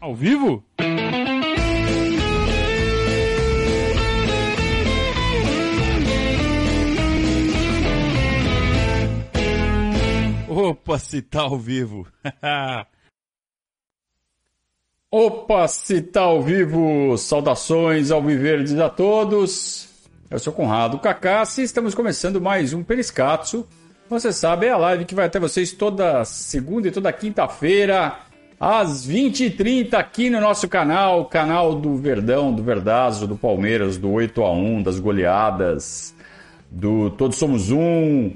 [0.00, 0.64] Ao vivo?
[10.48, 12.06] Opa, se tá ao vivo.
[15.10, 17.18] Opa, se tá ao vivo.
[17.18, 19.88] Saudações ao Viverdes a todos.
[20.30, 23.66] Eu sou Conrado Cacassi e estamos começando mais um Periscatso.
[24.08, 28.16] Você sabe, é a live que vai até vocês toda segunda e toda quinta-feira,
[28.60, 34.42] às 20h30, aqui no nosso canal, canal do Verdão, do Verdazo, do Palmeiras, do 8
[34.42, 36.14] a 1 das goleadas,
[36.70, 38.32] do Todos Somos Um.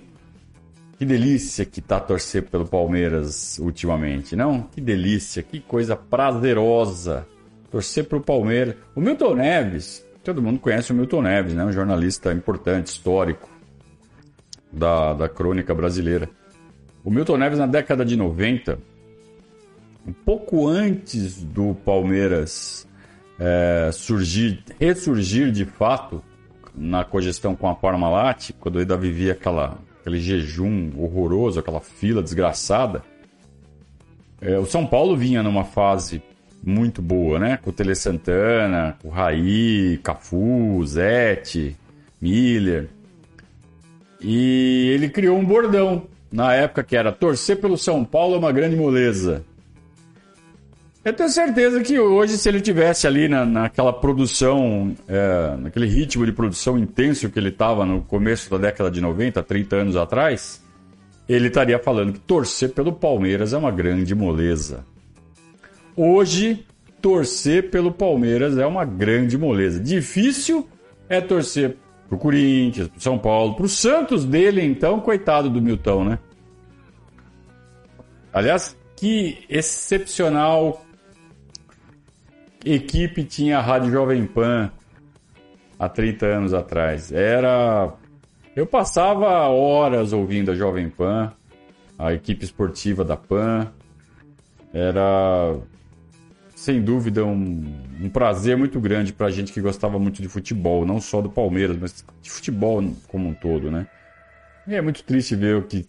[0.99, 4.63] Que delícia que tá torcer pelo Palmeiras ultimamente, não?
[4.63, 7.27] Que delícia, que coisa prazerosa
[7.73, 8.77] torcer pro Palmeiras.
[8.95, 11.65] O Milton Neves, todo mundo conhece o Milton Neves, né?
[11.65, 13.51] Um jornalista importante, histórico
[14.71, 16.29] da, da crônica brasileira.
[17.03, 18.79] O Milton Neves, na década de 90,
[20.07, 22.87] um pouco antes do Palmeiras
[23.39, 26.23] é, surgir, ressurgir de fato
[26.75, 33.03] na cogestão com a Parmalat, quando ainda vivia aquela, aquele jejum horroroso, aquela fila desgraçada,
[34.41, 36.23] é, o São Paulo vinha numa fase
[36.65, 37.59] muito boa, né?
[37.63, 41.77] Com o Tele Santana, o Raí, Cafu, Zete,
[42.21, 42.89] Miller.
[44.21, 48.53] E ele criou um bordão na época que era torcer pelo São Paulo é uma
[48.53, 49.45] grande moleza.
[51.05, 56.25] Eu tenho certeza que hoje, se ele tivesse ali na, naquela produção, é, naquele ritmo
[56.25, 60.63] de produção intenso que ele estava no começo da década de 90, 30 anos atrás,
[61.29, 64.87] ele estaria falando que torcer pelo Palmeiras é uma grande moleza.
[65.97, 66.65] Hoje,
[67.01, 69.81] torcer pelo Palmeiras é uma grande moleza.
[69.81, 70.69] Difícil
[71.09, 71.77] é torcer
[72.09, 76.19] pro Corinthians, pro São Paulo, pro Santos dele, então, coitado do Milton, né?
[78.33, 80.82] Aliás, que excepcional
[82.65, 84.71] equipe tinha a Rádio Jovem Pan
[85.79, 87.13] há 30 anos atrás.
[87.13, 87.93] Era.
[88.55, 91.33] Eu passava horas ouvindo a Jovem Pan,
[91.99, 93.73] a equipe esportiva da Pan.
[94.75, 95.57] Era,
[96.55, 97.65] sem dúvida, um,
[98.01, 101.77] um prazer muito grande para gente que gostava muito de futebol, não só do Palmeiras,
[101.79, 103.87] mas de futebol como um todo, né?
[104.67, 105.87] E é muito triste ver o que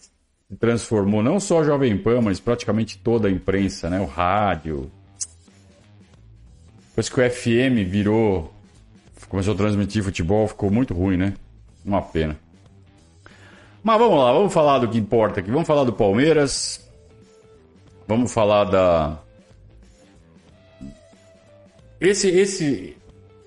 [0.60, 4.00] transformou não só a Jovem Pan, mas praticamente toda a imprensa, né?
[4.00, 4.92] O rádio,
[6.94, 8.54] depois que o FM virou.
[9.28, 11.34] Começou a transmitir futebol, ficou muito ruim, né?
[11.84, 12.38] Uma pena.
[13.84, 15.50] Mas vamos lá, vamos falar do que importa aqui.
[15.50, 16.88] Vamos falar do Palmeiras.
[18.08, 19.18] Vamos falar da.
[22.00, 22.96] Esse, esse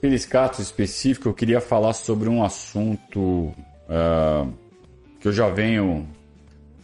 [0.00, 4.52] periscato específico, eu queria falar sobre um assunto uh,
[5.20, 6.08] que eu já venho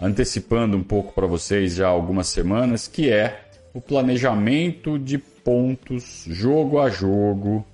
[0.00, 6.24] antecipando um pouco para vocês já há algumas semanas, que é o planejamento de pontos
[6.28, 7.64] jogo a jogo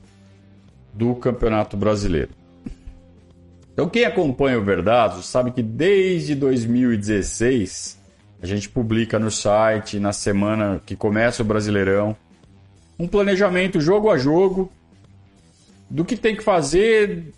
[0.93, 2.31] do Campeonato Brasileiro.
[3.73, 7.99] Então, quem acompanha o Verdados sabe que desde 2016
[8.43, 12.17] a gente publica no site, na semana que começa o Brasileirão,
[12.99, 14.73] um planejamento jogo a jogo
[15.89, 17.33] do que tem que fazer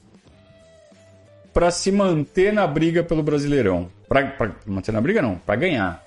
[1.53, 3.91] para se manter na briga pelo Brasileirão.
[4.09, 6.05] Para manter na briga, não, para ganhar.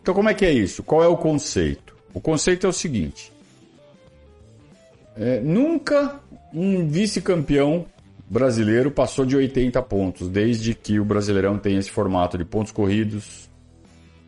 [0.00, 0.82] Então, como é que é isso?
[0.82, 1.85] Qual é o conceito?
[2.16, 3.30] O conceito é o seguinte:
[5.14, 6.18] é, nunca
[6.50, 7.84] um vice-campeão
[8.26, 13.50] brasileiro passou de 80 pontos, desde que o Brasileirão tem esse formato de pontos corridos,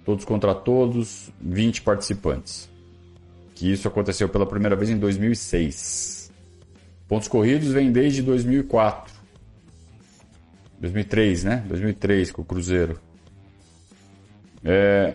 [0.04, 2.69] todos contra todos, 20 participantes.
[3.54, 6.31] Que isso aconteceu pela primeira vez em 2006.
[7.09, 9.15] Pontos corridos vem desde 2004.
[10.78, 11.65] 2003, né?
[11.66, 13.00] 2003 com o Cruzeiro.
[14.62, 15.15] É,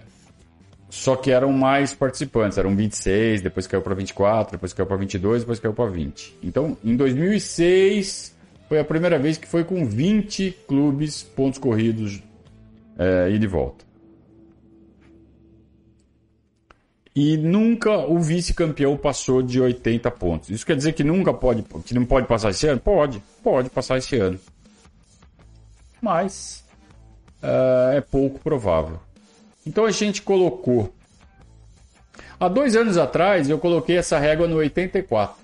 [0.94, 5.42] só que eram mais participantes, eram 26, depois caiu para 24, depois caiu para 22,
[5.42, 6.38] depois caiu para 20.
[6.44, 8.36] Então, em 2006
[8.70, 12.22] foi a primeira vez que foi com 20 clubes pontos corridos
[12.96, 13.84] é, e de volta.
[17.16, 20.52] E nunca o vice-campeão passou de 80 pontos.
[20.52, 22.80] Isso quer dizer que nunca pode, que não pode passar esse ano?
[22.80, 24.40] Pode, pode passar esse ano.
[26.00, 26.64] Mas
[27.42, 29.00] é, é pouco provável.
[29.66, 30.94] Então a gente colocou.
[32.40, 35.36] Há dois anos atrás eu coloquei essa régua no 84.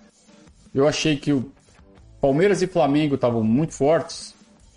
[0.73, 1.51] Eu achei que o
[2.19, 4.35] Palmeiras e Flamengo estavam muito fortes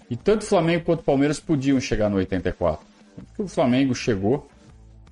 [0.09, 2.85] e tanto Flamengo quanto Palmeiras podiam chegar no 84.
[3.17, 4.49] Porque o Flamengo chegou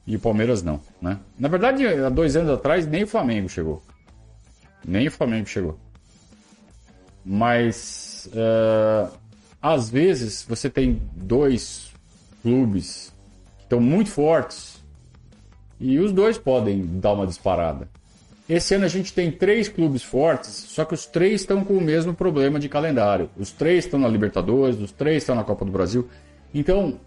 [0.07, 1.19] e o Palmeiras não, né?
[1.39, 3.83] Na verdade, há dois anos atrás nem o Flamengo chegou.
[4.85, 5.79] Nem o Flamengo chegou.
[7.25, 9.13] Mas uh,
[9.61, 11.91] às vezes você tem dois
[12.43, 13.13] clubes
[13.71, 14.83] estão muito fortes
[15.79, 17.89] E os dois podem dar uma disparada.
[18.49, 21.81] Esse ano a gente tem três clubes fortes, só que os três estão com o
[21.81, 23.31] mesmo problema de calendário.
[23.39, 26.09] Os três estão na Libertadores, os três estão na Copa do Brasil.
[26.53, 26.99] Então,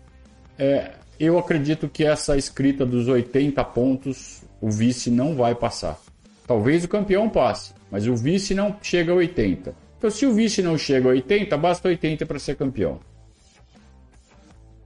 [0.57, 5.99] é, eu acredito que essa escrita dos 80 pontos, o vice não vai passar.
[6.47, 9.75] Talvez o campeão passe, mas o vice não chega a 80.
[9.97, 12.99] Então, se o vice não chega a 80, basta 80 para ser campeão.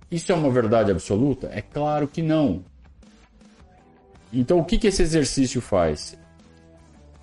[0.09, 1.49] Isso é uma verdade absoluta?
[1.53, 2.63] É claro que não.
[4.31, 6.17] Então, o que, que esse exercício faz?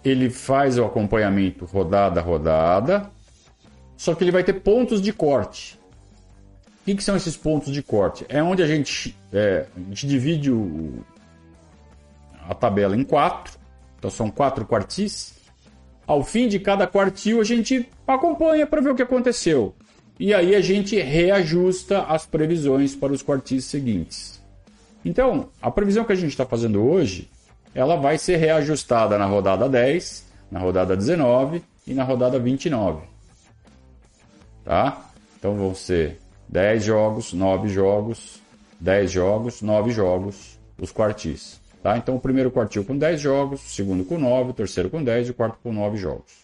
[0.04, 3.10] Ele faz o acompanhamento rodada a rodada,
[3.96, 5.78] só que ele vai ter pontos de corte.
[6.80, 8.26] O que, que são esses pontos de corte?
[8.28, 11.02] É onde a gente, é, a gente divide o,
[12.46, 13.58] a tabela em quatro,
[13.98, 15.32] então são quatro quartis.
[16.06, 19.74] Ao fim de cada quartil, a gente acompanha para ver o que aconteceu.
[20.18, 24.40] E aí a gente reajusta as previsões para os quartis seguintes.
[25.04, 27.28] Então, a previsão que a gente está fazendo hoje,
[27.74, 33.02] ela vai ser reajustada na rodada 10, na rodada 19 e na rodada 29.
[34.64, 35.10] Tá?
[35.36, 36.18] Então vão ser
[36.48, 38.40] 10 jogos, 9 jogos,
[38.80, 41.60] 10 jogos, 9 jogos, os quartis.
[41.82, 41.98] Tá?
[41.98, 45.28] Então o primeiro quartil com 10 jogos, o segundo com 9, o terceiro com 10
[45.28, 46.43] e o quarto com 9 jogos.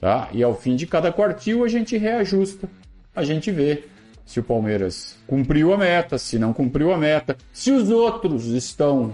[0.00, 0.30] Tá?
[0.32, 2.66] E ao fim de cada quartil a gente reajusta,
[3.14, 3.84] a gente vê
[4.24, 9.12] se o Palmeiras cumpriu a meta, se não cumpriu a meta, se os outros estão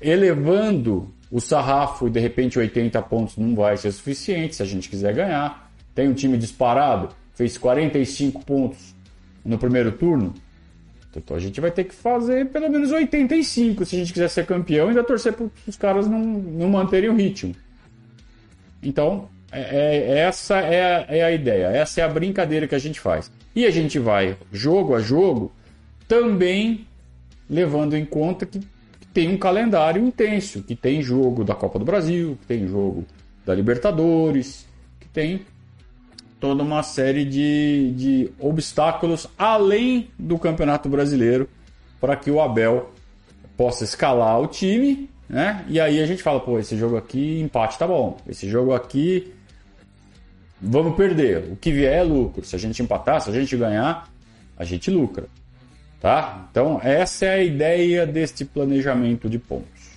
[0.00, 4.88] elevando o sarrafo e de repente 80 pontos não vai ser suficiente se a gente
[4.88, 5.70] quiser ganhar.
[5.94, 8.94] Tem um time disparado, fez 45 pontos
[9.44, 10.32] no primeiro turno.
[11.14, 14.46] Então a gente vai ter que fazer pelo menos 85 se a gente quiser ser
[14.46, 17.54] campeão e ainda torcer para os caras não, não manterem o ritmo.
[18.82, 22.78] Então, é, é, essa é a, é a ideia, essa é a brincadeira que a
[22.78, 23.30] gente faz.
[23.54, 25.52] E a gente vai, jogo a jogo,
[26.08, 26.86] também
[27.48, 28.60] levando em conta que,
[29.12, 33.04] tem um calendário intenso, que tem jogo da Copa do Brasil, que tem jogo
[33.44, 34.66] da Libertadores,
[34.98, 35.42] que tem
[36.40, 41.48] toda uma série de, de obstáculos além do Campeonato Brasileiro
[42.00, 42.90] para que o Abel
[43.56, 45.64] possa escalar o time, né?
[45.68, 48.16] E aí a gente fala, pô, esse jogo aqui, empate tá bom.
[48.26, 49.32] Esse jogo aqui,
[50.62, 51.50] vamos perder.
[51.50, 52.44] O que vier é lucro.
[52.44, 54.08] Se a gente empatar, se a gente ganhar,
[54.56, 55.26] a gente lucra.
[56.00, 56.46] Tá?
[56.50, 59.92] Então, essa é a ideia deste planejamento de pontos.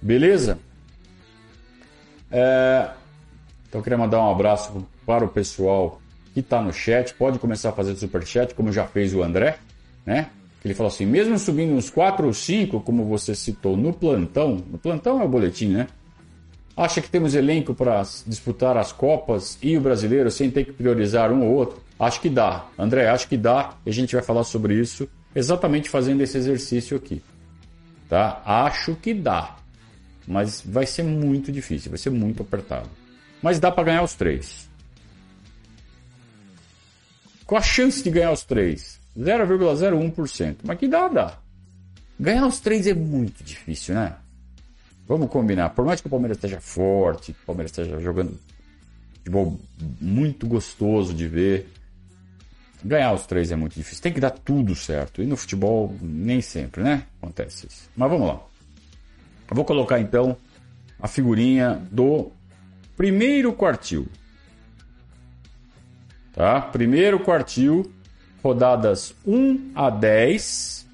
[0.00, 0.58] Beleza?
[2.30, 2.90] É...
[3.68, 6.00] Então, eu queria mandar um abraço para o pessoal
[6.34, 7.14] que está no chat.
[7.14, 9.58] Pode começar a fazer super chat, como já fez o André,
[10.04, 10.28] né?
[10.64, 14.78] Ele falou assim: mesmo subindo uns 4 ou 5, como você citou no plantão, no
[14.78, 15.88] plantão é o boletim, né?
[16.76, 21.30] Acha que temos elenco para disputar as Copas e o brasileiro sem ter que priorizar
[21.30, 21.82] um ou outro?
[21.98, 22.66] Acho que dá.
[22.78, 23.74] André, acho que dá.
[23.84, 27.22] E a gente vai falar sobre isso exatamente fazendo esse exercício aqui.
[28.08, 28.42] Tá?
[28.44, 29.56] Acho que dá.
[30.26, 32.88] Mas vai ser muito difícil, vai ser muito apertado.
[33.42, 34.68] Mas dá para ganhar os três.
[37.44, 39.00] Qual a chance de ganhar os três?
[39.18, 40.56] 0,01%.
[40.64, 41.38] Mas que dá, dá.
[42.18, 44.16] Ganhar os três é muito difícil, né?
[45.06, 45.70] Vamos combinar.
[45.70, 48.38] Por mais que o Palmeiras esteja forte, o Palmeiras esteja jogando
[49.22, 49.58] futebol
[50.00, 51.68] muito gostoso de ver,
[52.84, 54.02] ganhar os três é muito difícil.
[54.02, 55.22] Tem que dar tudo certo.
[55.22, 57.04] E no futebol, nem sempre, né?
[57.20, 57.88] Acontece isso.
[57.96, 58.40] Mas vamos lá.
[59.48, 60.36] Eu vou colocar então
[61.00, 62.32] a figurinha do
[62.96, 64.08] primeiro quartil.
[66.32, 66.60] Tá?
[66.60, 67.92] Primeiro quartil,
[68.42, 70.86] rodadas 1 a 10.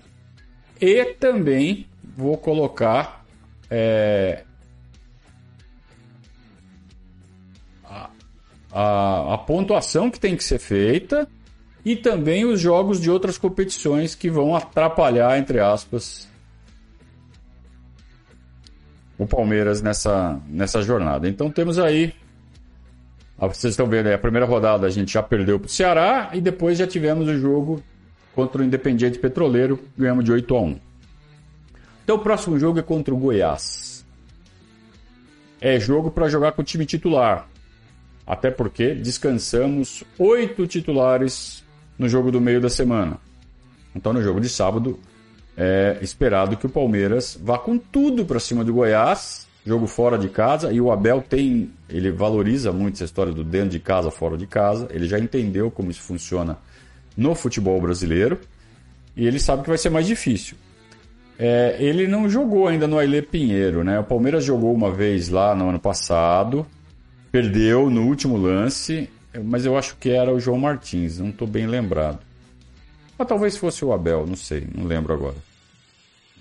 [0.80, 3.17] E também vou colocar
[3.70, 4.44] é,
[7.84, 8.10] a,
[8.72, 11.28] a, a pontuação que tem que ser feita
[11.84, 16.28] e também os jogos de outras competições que vão atrapalhar, entre aspas,
[19.16, 21.28] o Palmeiras nessa, nessa jornada.
[21.28, 22.14] Então temos aí.
[23.38, 26.40] Vocês estão vendo aí, a primeira rodada a gente já perdeu para o Ceará e
[26.40, 27.82] depois já tivemos o jogo
[28.34, 30.87] contra o Independiente Petroleiro, ganhamos de 8 a 1.
[32.08, 34.02] Então o próximo jogo é contra o Goiás.
[35.60, 37.46] É jogo para jogar com o time titular.
[38.26, 41.62] Até porque descansamos oito titulares
[41.98, 43.18] no jogo do meio da semana.
[43.94, 44.98] Então no jogo de sábado
[45.54, 50.30] é esperado que o Palmeiras vá com tudo para cima do Goiás, jogo fora de
[50.30, 54.38] casa, e o Abel tem, ele valoriza muito essa história do dentro de casa, fora
[54.38, 54.88] de casa.
[54.92, 56.56] Ele já entendeu como isso funciona
[57.14, 58.40] no futebol brasileiro
[59.14, 60.56] e ele sabe que vai ser mais difícil.
[61.38, 64.00] É, ele não jogou ainda no Ailê Pinheiro, né?
[64.00, 66.66] O Palmeiras jogou uma vez lá no ano passado,
[67.30, 69.08] perdeu no último lance,
[69.44, 72.18] mas eu acho que era o João Martins, não estou bem lembrado.
[73.16, 75.36] Mas talvez fosse o Abel, não sei, não lembro agora.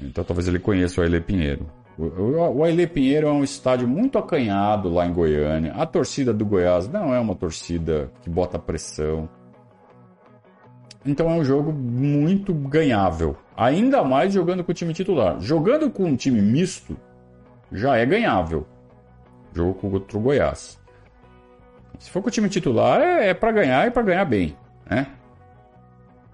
[0.01, 1.69] Então talvez ele conheça o Aile Pinheiro.
[1.97, 5.73] O Aile Pinheiro é um estádio muito acanhado lá em Goiânia.
[5.73, 9.27] A torcida do Goiás não é uma torcida que bota pressão.
[11.03, 13.35] Então é um jogo muito ganhável.
[13.57, 15.39] Ainda mais jogando com o time titular.
[15.41, 16.95] Jogando com um time misto,
[17.71, 18.67] já é ganhável.
[19.51, 20.79] Jogo contra o Goiás.
[21.97, 24.55] Se for com o time titular, é, é para ganhar e para ganhar bem.
[24.87, 25.07] Né?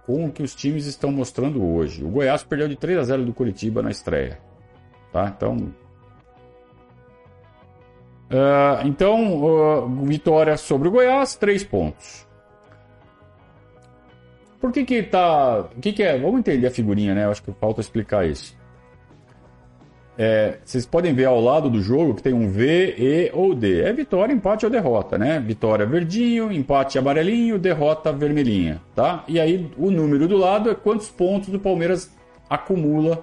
[0.06, 2.04] Com o que os times estão mostrando hoje.
[2.04, 4.38] O Goiás perdeu de 3 a 0 do Curitiba na estreia.
[5.14, 5.34] Tá?
[5.34, 5.56] Então.
[8.30, 12.28] Uh, então, uh, vitória sobre o Goiás, 3 pontos.
[14.64, 15.60] Por que que tá...
[15.76, 16.18] O que que é?
[16.18, 17.26] Vamos entender a figurinha, né?
[17.26, 18.56] Eu acho que falta explicar isso.
[20.18, 23.82] É, vocês podem ver ao lado do jogo que tem um V, E ou D.
[23.82, 25.38] É vitória, empate ou derrota, né?
[25.46, 29.26] Vitória verdinho, empate amarelinho, derrota vermelhinha, tá?
[29.28, 32.10] E aí o número do lado é quantos pontos o Palmeiras
[32.50, 33.22] acumula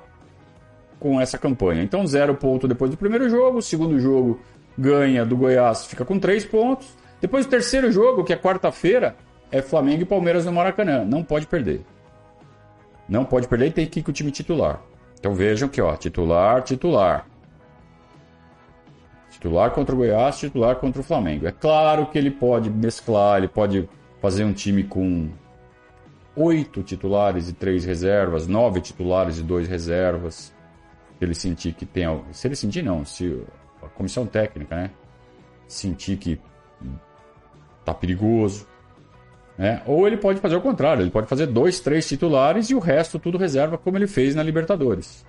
[0.99, 1.82] com essa campanha.
[1.82, 4.38] Então zero ponto depois do primeiro jogo, o segundo jogo
[4.76, 6.87] ganha do Goiás, fica com três pontos.
[7.18, 9.16] Depois do terceiro jogo, que é quarta-feira,
[9.50, 11.04] é Flamengo e Palmeiras no Maracanã.
[11.04, 11.85] Não pode perder.
[13.09, 14.80] Não pode perder e tem que ir com o time titular.
[15.19, 17.26] Então vejam que, ó, titular, titular.
[19.30, 21.47] Titular contra o Goiás, titular contra o Flamengo.
[21.47, 23.88] É claro que ele pode mesclar, ele pode
[24.21, 25.28] fazer um time com
[26.37, 30.54] oito titulares e três reservas, nove titulares e dois reservas.
[31.19, 32.04] Se ele sentir que tem.
[32.33, 33.42] Se ele sentir, não, se
[33.83, 34.90] a comissão técnica, né?
[35.66, 36.40] Sentir que
[37.85, 38.66] tá perigoso.
[39.61, 39.83] Né?
[39.85, 43.19] Ou ele pode fazer o contrário, ele pode fazer dois, três titulares e o resto
[43.19, 45.23] tudo reserva, como ele fez na Libertadores.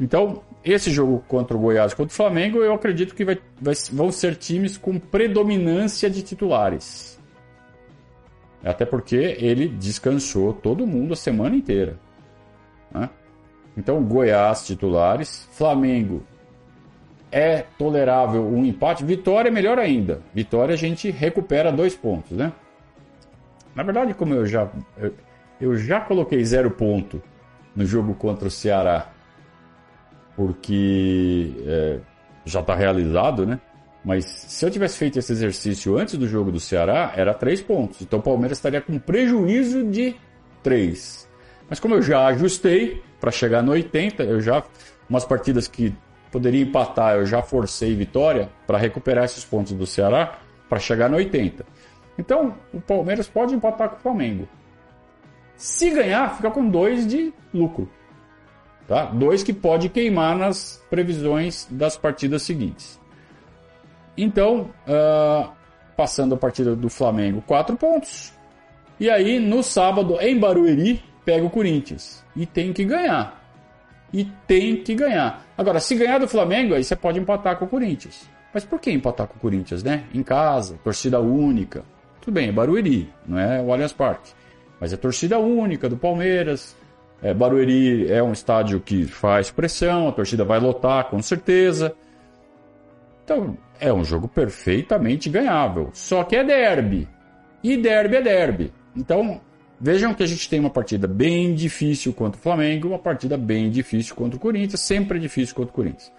[0.00, 4.10] Então, esse jogo contra o Goiás contra o Flamengo, eu acredito que vai, vai, vão
[4.10, 7.20] ser times com predominância de titulares.
[8.64, 11.98] Até porque ele descansou todo mundo a semana inteira.
[12.90, 13.10] Né?
[13.76, 16.22] Então, Goiás titulares, Flamengo
[17.30, 20.22] é tolerável um empate, Vitória é melhor ainda.
[20.32, 22.50] Vitória a gente recupera dois pontos, né?
[23.74, 25.14] Na verdade, como eu já, eu,
[25.60, 27.22] eu já coloquei zero ponto
[27.74, 29.10] no jogo contra o Ceará,
[30.36, 32.00] porque é,
[32.44, 33.60] já está realizado, né?
[34.04, 38.02] Mas se eu tivesse feito esse exercício antes do jogo do Ceará, era três pontos.
[38.02, 40.14] Então o Palmeiras estaria com prejuízo de
[40.62, 41.28] três.
[41.68, 44.62] Mas como eu já ajustei para chegar no 80, eu já
[45.08, 45.94] umas partidas que
[46.30, 50.38] poderia empatar, eu já forcei vitória para recuperar esses pontos do Ceará
[50.68, 51.64] para chegar no 80.
[52.18, 54.48] Então, o Palmeiras pode empatar com o Flamengo.
[55.56, 57.88] Se ganhar, fica com dois de lucro.
[58.86, 59.06] Tá?
[59.06, 63.00] Dois que pode queimar nas previsões das partidas seguintes.
[64.16, 65.50] Então, uh,
[65.96, 68.32] passando a partida do Flamengo, quatro pontos.
[69.00, 72.24] E aí, no sábado, em Barueri, pega o Corinthians.
[72.36, 73.42] E tem que ganhar.
[74.12, 75.44] E tem que ganhar.
[75.58, 78.28] Agora, se ganhar do Flamengo, aí você pode empatar com o Corinthians.
[78.52, 80.04] Mas por que empatar com o Corinthians, né?
[80.14, 81.84] Em casa, torcida única.
[82.24, 84.30] Tudo bem, é Barueri, não é o Allianz Parque.
[84.80, 86.74] Mas é torcida única do Palmeiras.
[87.22, 91.94] É, Barueri é um estádio que faz pressão, a torcida vai lotar com certeza.
[93.22, 95.90] Então, é um jogo perfeitamente ganhável.
[95.92, 97.06] Só que é derby.
[97.62, 98.72] E derby é derby.
[98.96, 99.38] Então,
[99.78, 103.70] vejam que a gente tem uma partida bem difícil contra o Flamengo, uma partida bem
[103.70, 106.10] difícil contra o Corinthians, sempre difícil contra o Corinthians.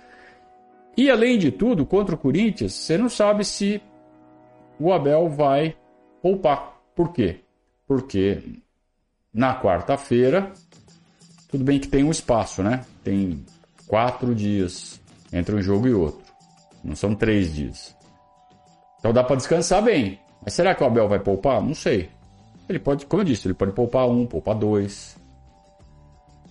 [0.95, 3.81] E além de tudo, contra o Corinthians, você não sabe se
[4.79, 5.75] o Abel vai
[6.25, 6.81] poupar.
[6.95, 7.41] Por quê?
[7.87, 8.41] Porque
[9.31, 10.51] na quarta-feira,
[11.47, 12.83] tudo bem que tem um espaço, né?
[13.03, 13.45] Tem
[13.85, 14.99] quatro dias
[15.31, 16.25] entre um jogo e outro.
[16.83, 17.95] Não são três dias.
[18.97, 20.19] Então dá para descansar bem.
[20.43, 21.61] Mas será que o Abel vai poupar?
[21.61, 22.09] Não sei.
[22.67, 25.15] Ele pode, como eu disse, ele pode poupar um, poupar dois.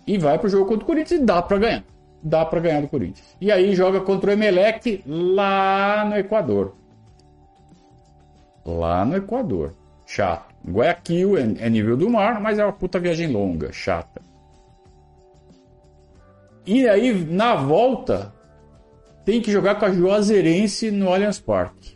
[0.07, 1.85] E vai pro jogo contra o Corinthians e dá para ganhar.
[2.23, 3.37] Dá para ganhar do Corinthians.
[3.41, 6.84] E aí joga contra o Emelec lá no Equador
[8.65, 9.75] lá no Equador.
[10.07, 10.55] Chato.
[10.67, 14.23] Guayaquil é, é nível do mar, mas é uma puta viagem longa, chata.
[16.67, 18.33] E aí, na volta,
[19.25, 21.95] tem que jogar com a Juazeirense no Allianz Parque.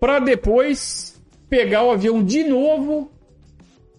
[0.00, 3.10] Para depois pegar o avião de novo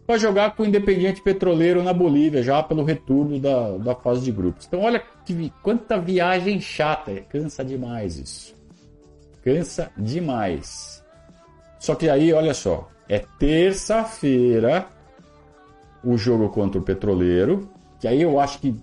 [0.05, 4.31] para jogar com o Independiente Petroleiro na Bolívia, já pelo retorno da, da fase de
[4.31, 4.65] grupos.
[4.65, 7.13] Então, olha que, quanta viagem chata.
[7.29, 8.55] Cansa demais isso.
[9.43, 10.96] Cansa demais.
[11.79, 14.87] Só que aí, olha só, é terça-feira
[16.03, 17.69] o jogo contra o Petroleiro,
[17.99, 18.75] que aí eu acho que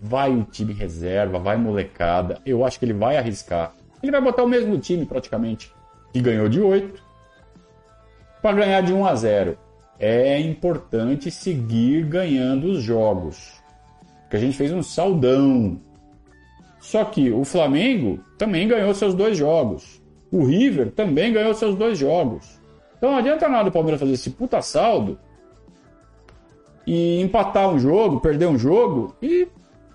[0.00, 3.74] vai o time reserva, vai molecada, eu acho que ele vai arriscar.
[4.02, 5.72] Ele vai botar o mesmo time praticamente
[6.12, 7.02] que ganhou de 8
[8.42, 9.58] para ganhar de 1 a 0.
[9.98, 13.54] É importante seguir ganhando os jogos.
[14.22, 15.80] porque a gente fez um saldão.
[16.80, 20.02] Só que o Flamengo também ganhou seus dois jogos.
[20.30, 22.60] O River também ganhou seus dois jogos.
[22.96, 25.18] Então não adianta nada o Palmeiras fazer esse puta saldo
[26.86, 29.48] e empatar um jogo, perder um jogo e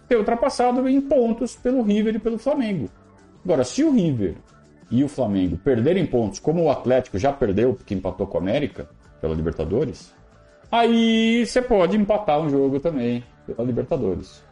[0.08, 2.90] ter ultrapassado em pontos pelo River e pelo Flamengo.
[3.44, 4.36] Agora, se o River
[4.92, 8.90] e o Flamengo perderem pontos, como o Atlético já perdeu, porque empatou com o América
[9.22, 10.14] pela Libertadores,
[10.72, 14.44] aí você pode empatar um jogo também pela Libertadores.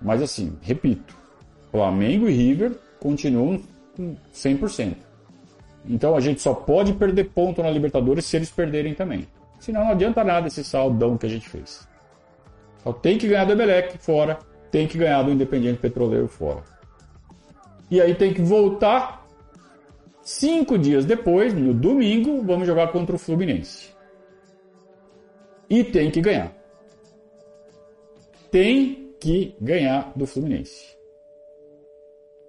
[0.00, 1.16] Mas assim, repito,
[1.70, 3.60] Flamengo e River continuam
[4.34, 4.96] 100%.
[5.86, 9.26] Então a gente só pode perder ponto na Libertadores se eles perderem também.
[9.58, 11.86] Senão não adianta nada esse saldão que a gente fez.
[12.82, 14.38] Só tem que ganhar do Emelec fora,
[14.70, 16.62] tem que ganhar do Independiente Petroleiro fora.
[17.90, 19.20] E aí tem que voltar.
[20.22, 23.90] Cinco dias depois, no domingo, vamos jogar contra o Fluminense.
[25.68, 26.52] E tem que ganhar.
[28.50, 30.96] Tem que ganhar do Fluminense.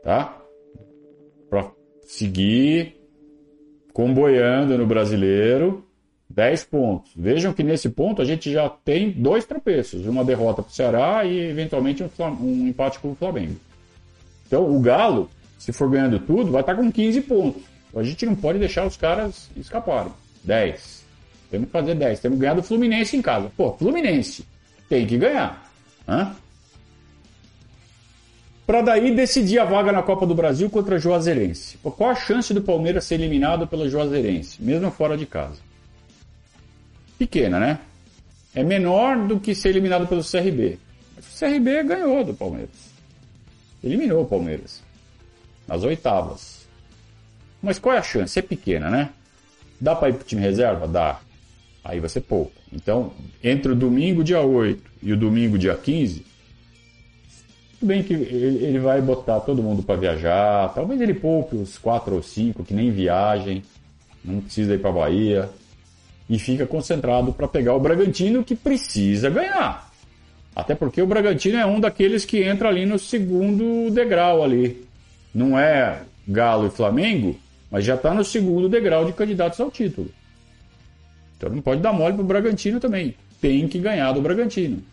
[0.03, 0.40] Tá?
[2.11, 2.97] Seguir
[3.93, 5.87] comboiando no brasileiro
[6.29, 7.09] 10 pontos.
[7.15, 11.23] Vejam que nesse ponto a gente já tem dois tropeços, uma derrota para o Ceará
[11.23, 12.09] e eventualmente um,
[12.41, 13.55] um, empate com o Flamengo.
[14.45, 17.63] Então o Galo, se for ganhando tudo, vai estar tá com 15 pontos.
[17.95, 20.11] A gente não pode deixar os caras escaparem.
[20.43, 21.05] 10.
[21.49, 22.19] Temos que fazer 10.
[22.19, 23.49] Temos que ganhar do Fluminense em casa.
[23.55, 24.45] Pô, Fluminense
[24.89, 25.65] tem que ganhar.
[26.05, 26.35] Hã?
[28.71, 31.77] Para daí decidir a vaga na Copa do Brasil contra a Juazeirense.
[31.83, 35.57] Qual a chance do Palmeiras ser eliminado pela Juazeirense, mesmo fora de casa?
[37.19, 37.79] pequena, né?
[38.55, 40.79] É menor do que ser eliminado pelo CRB.
[41.17, 42.93] O CRB ganhou do Palmeiras.
[43.83, 44.81] Eliminou o Palmeiras.
[45.67, 46.65] Nas oitavas.
[47.61, 48.39] Mas qual é a chance?
[48.39, 49.09] É pequena, né?
[49.81, 50.87] Dá para ir pro time reserva?
[50.87, 51.19] Dá.
[51.83, 52.53] Aí ser pouco.
[52.71, 53.11] Então,
[53.43, 56.30] entre o domingo, dia 8 e o domingo, dia 15,
[57.81, 60.71] tudo bem que ele vai botar todo mundo para viajar.
[60.75, 63.63] Talvez ele poupe os 4 ou 5 que nem viagem.
[64.23, 65.49] Não precisa ir para Bahia
[66.29, 69.91] e fica concentrado para pegar o Bragantino que precisa ganhar.
[70.55, 74.85] Até porque o Bragantino é um daqueles que entra ali no segundo degrau ali.
[75.33, 77.35] Não é Galo e Flamengo,
[77.71, 80.11] mas já está no segundo degrau de candidatos ao título.
[81.35, 83.15] Então não pode dar mole para o Bragantino também.
[83.41, 84.83] Tem que ganhar do Bragantino.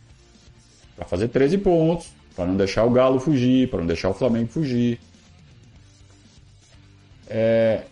[0.96, 4.46] Para fazer 13 pontos, para não deixar o Galo fugir, para não deixar o Flamengo
[4.46, 5.00] fugir.
[7.26, 7.82] É,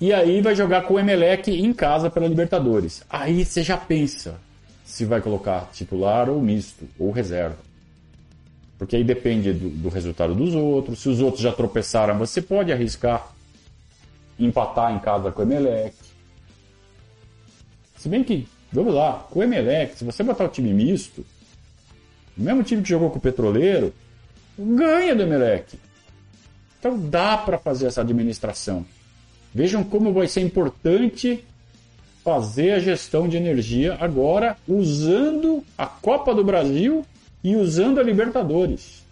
[0.00, 3.04] e aí vai jogar com o Emelec em casa pela Libertadores.
[3.08, 4.34] Aí você já pensa
[4.84, 7.56] se vai colocar titular ou misto, ou reserva.
[8.76, 10.98] Porque aí depende do, do resultado dos outros.
[10.98, 13.32] Se os outros já tropeçaram, você pode arriscar
[14.36, 15.94] empatar em casa com o Emelec.
[17.96, 21.24] Se bem que, vamos lá, com o Emelec, se você botar o time misto,
[22.36, 23.92] o mesmo time que jogou com o Petroleiro,
[24.58, 25.78] ganha do Emelec.
[26.78, 28.84] Então dá para fazer essa administração.
[29.54, 31.44] Vejam como vai ser importante
[32.24, 37.04] fazer a gestão de energia agora usando a Copa do Brasil
[37.42, 39.04] e usando a Libertadores.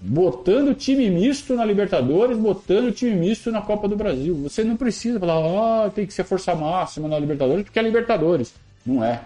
[0.00, 4.34] Botando time misto na Libertadores, botando time misto na Copa do Brasil.
[4.42, 8.52] Você não precisa falar, ah, tem que ser força máxima na Libertadores, porque é Libertadores.
[8.84, 9.22] Não é.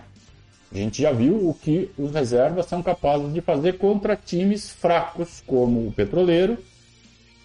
[0.73, 5.43] A gente já viu o que os reservas são capazes de fazer contra times fracos,
[5.47, 6.59] como o Petroleiro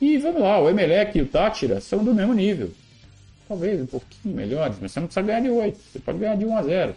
[0.01, 2.71] e vamos lá, o Emelec e o Tátira são do mesmo nível.
[3.47, 5.79] Talvez um pouquinho melhores, mas você não precisa ganhar de 8.
[5.79, 6.95] Você pode ganhar de 1 a 0.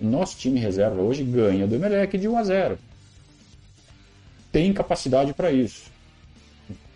[0.00, 2.78] O nosso time reserva hoje ganha do Emelec de 1 a 0.
[4.50, 5.92] Tem capacidade para isso.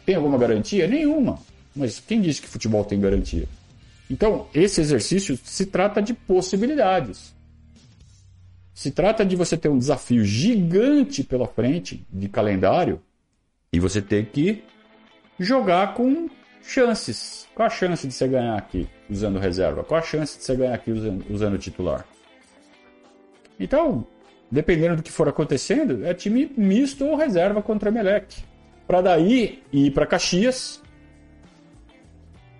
[0.04, 0.88] Tem alguma garantia?
[0.88, 1.38] Nenhuma.
[1.74, 3.46] Mas quem disse que futebol tem garantia?
[4.10, 7.32] Então, esse exercício se trata de possibilidades.
[8.76, 13.00] Se trata de você ter um desafio gigante pela frente de calendário
[13.72, 14.62] e você ter que
[15.40, 16.28] jogar com
[16.60, 17.48] chances.
[17.54, 19.82] Qual a chance de você ganhar aqui usando reserva?
[19.82, 22.06] Qual a chance de você ganhar aqui usando, titular?
[23.58, 24.06] Então,
[24.50, 28.44] dependendo do que for acontecendo, é time misto ou reserva contra Emelec.
[28.86, 30.82] Para daí ir para Caxias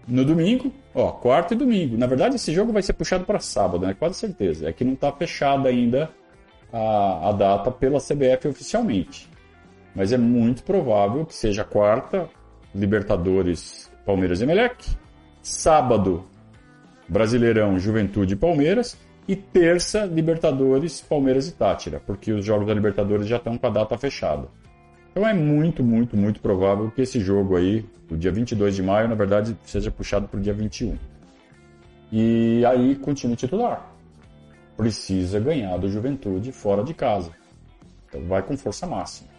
[0.06, 1.96] no domingo, ó, quarto e domingo.
[1.96, 3.94] Na verdade, esse jogo vai ser puxado para sábado, né?
[3.98, 4.68] Quase certeza.
[4.68, 6.10] É que não está fechada ainda
[6.72, 9.28] a, a data pela CBF oficialmente.
[9.94, 12.28] Mas é muito provável que seja quarta
[12.74, 14.84] Libertadores, Palmeiras e Emelec.
[15.42, 16.24] Sábado,
[17.08, 18.96] Brasileirão, Juventude e Palmeiras.
[19.26, 23.70] E terça, Libertadores, Palmeiras e Tátira, porque os jogos da Libertadores já estão com a
[23.70, 24.46] data fechada.
[25.16, 29.08] Então é muito, muito, muito provável que esse jogo aí, o dia 22 de maio,
[29.08, 30.94] na verdade, seja puxado para o dia 21.
[32.12, 33.90] E aí continue titular.
[34.76, 37.30] Precisa ganhar do Juventude fora de casa.
[38.06, 39.30] Então vai com força máxima.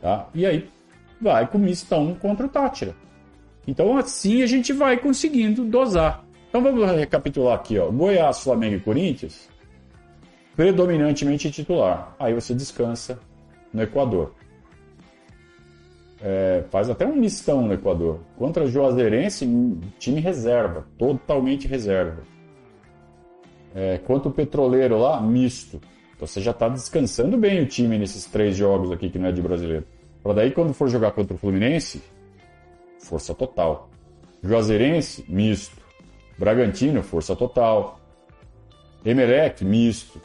[0.00, 0.30] Tá?
[0.34, 0.66] E aí
[1.20, 2.94] vai com mistão contra o Tátira.
[3.68, 6.24] Então assim a gente vai conseguindo dosar.
[6.48, 7.90] Então vamos recapitular aqui, ó.
[7.90, 9.46] Goiás, Flamengo e Corinthians,
[10.56, 12.16] predominantemente titular.
[12.18, 13.18] Aí você descansa
[13.74, 14.32] no Equador.
[16.20, 18.20] É, faz até um mistão no Equador.
[18.36, 19.46] Contra Juazeirense,
[19.98, 22.22] time reserva, totalmente reserva.
[23.74, 25.80] É, contra o Petroleiro lá, misto.
[26.14, 29.32] Então você já está descansando bem o time nesses três jogos aqui que não é
[29.32, 29.84] de brasileiro.
[30.22, 32.02] Para daí quando for jogar contra o Fluminense,
[32.98, 33.90] força total.
[34.42, 35.76] Juazeirense, misto.
[36.38, 38.00] Bragantino, força total.
[39.04, 40.20] Emelec, misto.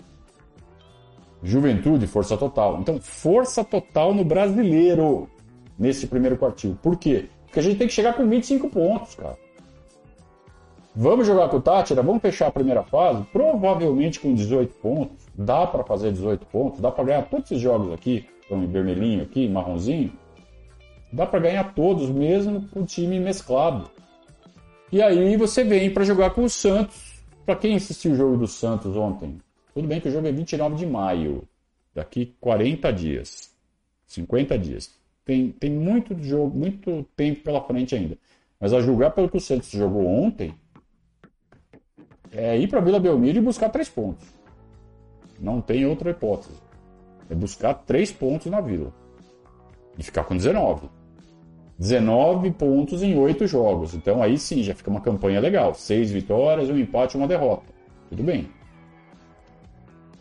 [1.43, 2.80] Juventude, força total.
[2.80, 5.30] Então, força total no brasileiro
[5.81, 6.77] nesse primeiro quartil.
[6.79, 7.25] Por quê?
[7.45, 9.35] Porque a gente tem que chegar com 25 pontos, cara.
[10.95, 15.25] Vamos jogar com o Tátira, vamos fechar a primeira fase, provavelmente com 18 pontos.
[15.33, 19.49] Dá para fazer 18 pontos, dá para ganhar todos esses jogos aqui, em vermelhinho aqui,
[19.49, 20.13] marronzinho.
[21.11, 23.89] Dá para ganhar todos mesmo com o time mesclado.
[24.91, 27.23] E aí você vem para jogar com o Santos.
[27.43, 29.41] Para quem assistiu o jogo do Santos ontem,
[29.73, 31.43] tudo bem que o jogo é 29 de maio,
[31.95, 33.51] daqui 40 dias,
[34.05, 35.00] 50 dias.
[35.23, 38.17] Tem, tem muito jogo, muito tempo pela frente ainda.
[38.60, 40.53] Mas a julgar pelo que o Santos jogou ontem,
[42.31, 44.27] é ir para Vila Belmiro e buscar três pontos.
[45.39, 46.60] Não tem outra hipótese.
[47.29, 48.93] É buscar três pontos na Vila.
[49.97, 50.89] E ficar com 19.
[51.77, 53.95] 19 pontos em oito jogos.
[53.95, 55.73] Então aí sim já fica uma campanha legal.
[55.73, 57.73] Seis vitórias, um empate uma derrota.
[58.10, 58.49] Tudo bem.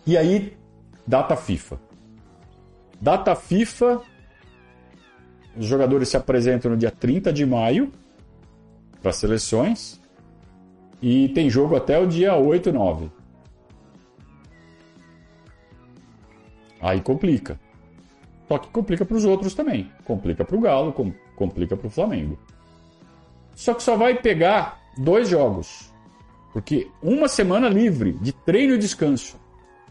[0.06, 0.56] E aí,
[1.06, 1.78] data FIFA.
[3.00, 4.00] Data FIFA
[5.56, 7.92] os jogadores se apresentam no dia 30 de maio
[9.02, 10.00] para seleções
[11.02, 13.10] e tem jogo até o dia 8, 9.
[16.80, 17.58] Aí complica.
[18.48, 19.90] Só que complica para os outros também.
[20.04, 22.38] Complica para o Galo, com, complica para o Flamengo.
[23.54, 25.92] Só que só vai pegar dois jogos.
[26.52, 29.38] Porque uma semana livre de treino e descanso.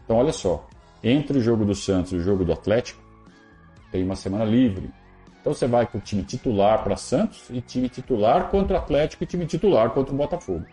[0.04, 0.68] Então olha só.
[1.02, 3.00] Entre o jogo do Santos e o jogo do Atlético,
[3.90, 4.90] tem uma semana livre.
[5.40, 9.24] Então você vai com o time titular para Santos e time titular contra o Atlético
[9.24, 10.64] e time titular contra o Botafogo.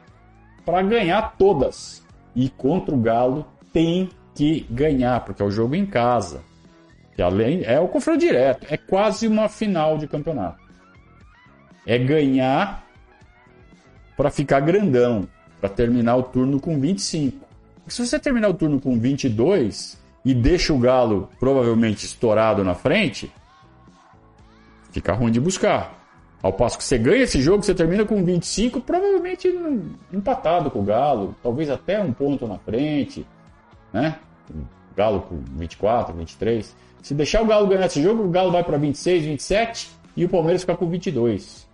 [0.66, 2.06] Para ganhar todas.
[2.36, 6.42] E contra o Galo tem que ganhar, porque é o jogo em casa.
[7.16, 10.62] Que além é o confronto direto, é quase uma final de campeonato.
[11.86, 12.86] É ganhar
[14.16, 15.28] para ficar grandão,
[15.60, 17.38] para terminar o turno com 25.
[17.76, 22.76] Porque se você terminar o turno com 22 e deixa o Galo provavelmente estourado na
[22.76, 23.32] frente,
[24.98, 25.96] Fica ruim de buscar.
[26.42, 29.48] Ao passo que você ganha esse jogo, você termina com 25, provavelmente
[30.12, 33.24] empatado com o Galo, talvez até um ponto na frente,
[33.94, 34.18] né?
[34.96, 36.76] Galo com 24, 23.
[37.04, 40.30] Se deixar o Galo ganhar esse jogo, o Galo vai para 26, 27 e o
[40.30, 41.68] Palmeiras fica com 22.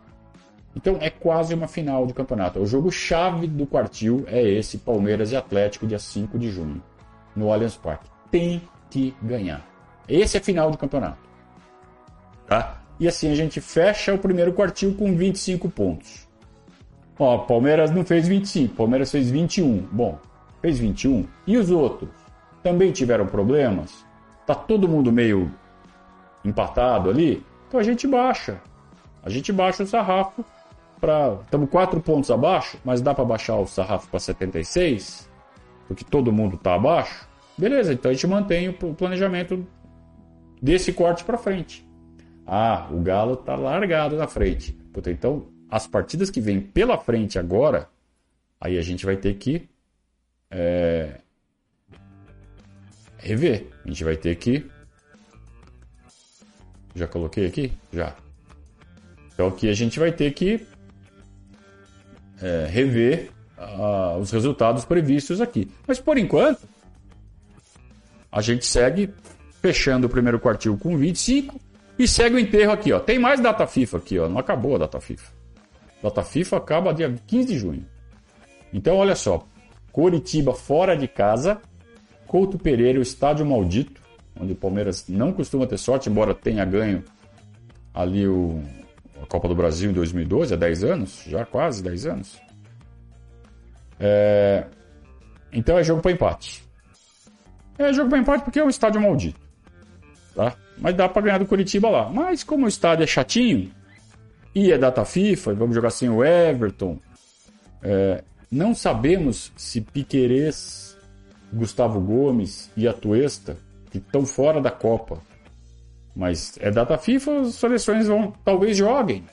[0.75, 2.59] Então é quase uma final de campeonato.
[2.59, 6.83] O jogo chave do quartil é esse Palmeiras e Atlético dia 5 de junho
[7.33, 8.09] no Allianz Parque.
[8.29, 9.65] Tem que ganhar.
[10.09, 11.19] Esse é final de campeonato.
[12.47, 12.82] Tá?
[12.99, 16.27] E assim a gente fecha o primeiro quartil com 25 pontos.
[17.17, 19.87] Ó, Palmeiras não fez 25, Palmeiras fez 21.
[19.91, 20.19] Bom,
[20.61, 21.25] fez 21.
[21.45, 22.09] E os outros?
[22.61, 24.05] Também tiveram problemas?
[24.45, 25.51] Tá todo mundo meio
[26.43, 27.45] empatado ali?
[27.67, 28.61] Então a gente baixa.
[29.23, 30.43] A gente baixa o sarrafo
[30.99, 35.29] para estamos 4 pontos abaixo, mas dá para baixar o sarrafo para 76,
[35.87, 37.27] porque todo mundo está abaixo.
[37.57, 39.67] Beleza, então a gente mantém o planejamento
[40.61, 41.85] desse corte para frente.
[42.45, 44.73] Ah, o Galo tá largado na frente.
[44.91, 47.89] Puta, então, as partidas que vêm pela frente agora,
[48.59, 49.67] aí a gente vai ter que
[50.51, 51.19] é,
[53.17, 53.67] rever.
[53.83, 54.65] A gente vai ter que.
[56.93, 57.73] Já coloquei aqui?
[57.91, 58.15] Já.
[59.33, 60.63] Então aqui a gente vai ter que
[62.39, 65.71] é, rever uh, os resultados previstos aqui.
[65.87, 66.67] Mas por enquanto,
[68.31, 69.11] a gente segue
[69.61, 71.59] fechando o primeiro quartil com 25
[71.97, 72.99] e segue o enterro aqui, ó.
[72.99, 74.27] Tem mais data FIFA aqui, ó.
[74.27, 75.31] Não acabou a data FIFA.
[76.01, 77.85] Data FIFA acaba dia 15 de junho.
[78.73, 79.45] Então, olha só.
[79.91, 81.61] Coritiba fora de casa.
[82.27, 84.01] Couto Pereira, o estádio maldito,
[84.39, 87.03] onde o Palmeiras não costuma ter sorte, embora tenha ganho
[87.93, 88.59] ali o,
[89.21, 92.41] a Copa do Brasil em 2012, há 10 anos, já quase 10 anos.
[93.99, 94.65] É,
[95.51, 96.63] então é jogo para empate.
[97.77, 99.39] É jogo para empate porque é um estádio maldito.
[100.35, 100.55] Tá?
[100.77, 102.09] Mas dá para ganhar do Curitiba lá.
[102.09, 103.71] Mas como o estádio é chatinho,
[104.55, 106.99] e é data FIFA, vamos jogar sem o Everton,
[107.81, 110.97] é, não sabemos se Piquerez,
[111.51, 113.57] Gustavo Gomes e Atuesta
[113.91, 115.21] que estão fora da Copa.
[116.15, 119.23] Mas é data FIFA, as seleções vão talvez joguem.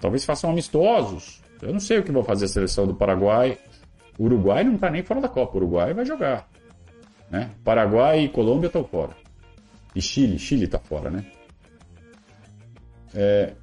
[0.00, 1.42] Talvez façam amistosos.
[1.60, 3.58] Eu não sei o que vai fazer a seleção do Paraguai.
[4.18, 5.54] O Uruguai não está nem fora da Copa.
[5.54, 6.48] O Uruguai vai jogar.
[7.30, 7.50] Né?
[7.62, 9.23] Paraguai e Colômbia estão fora.
[9.94, 11.24] E Chile, Chile está fora, né?
[13.14, 13.54] É...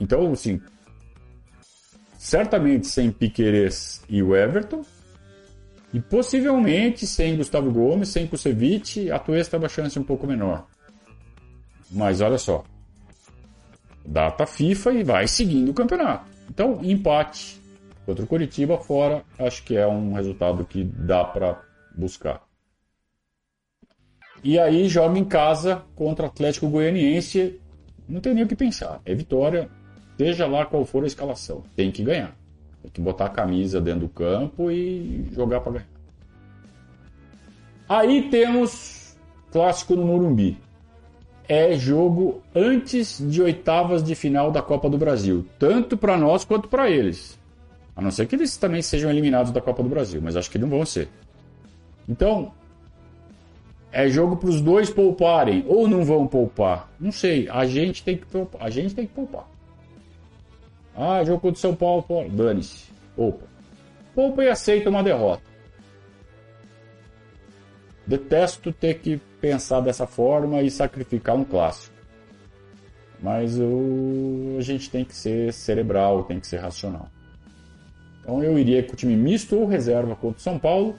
[0.00, 0.60] Então, assim,
[2.18, 4.84] certamente sem Piquerez e o Everton,
[5.92, 10.66] e possivelmente sem Gustavo Gomes, sem Kusevich, a Tuesta tem uma chance um pouco menor.
[11.90, 12.64] Mas olha só,
[14.04, 16.30] data FIFA e vai seguindo o campeonato.
[16.50, 17.60] Então, empate
[18.04, 21.62] contra o Curitiba fora, acho que é um resultado que dá para
[21.96, 22.45] buscar.
[24.42, 27.58] E aí joga em casa contra o Atlético Goianiense,
[28.08, 29.00] não tem nem o que pensar.
[29.04, 29.68] É vitória,
[30.16, 31.64] seja lá qual for a escalação.
[31.74, 32.36] Tem que ganhar.
[32.82, 35.88] Tem que botar a camisa dentro do campo e jogar para ganhar.
[37.88, 39.16] Aí temos
[39.50, 40.58] clássico no Morumbi.
[41.48, 46.68] É jogo antes de oitavas de final da Copa do Brasil, tanto para nós quanto
[46.68, 47.38] para eles.
[47.94, 50.58] A não ser que eles também sejam eliminados da Copa do Brasil, mas acho que
[50.58, 51.08] não vão ser.
[52.08, 52.52] Então,
[53.96, 56.92] é jogo para os dois pouparem ou não vão poupar.
[57.00, 57.48] Não sei.
[57.48, 58.62] A gente tem que poupar.
[58.62, 59.48] A gente tem que poupar.
[60.94, 62.90] Ah, jogo contra o São Paulo, dane-se.
[63.16, 63.46] Poupa.
[64.14, 65.42] Poupa e aceita uma derrota.
[68.06, 71.94] Detesto ter que pensar dessa forma e sacrificar um clássico.
[73.18, 74.56] Mas o...
[74.58, 77.08] a gente tem que ser cerebral, tem que ser racional.
[78.20, 80.98] Então eu iria com o time misto ou reserva contra o São Paulo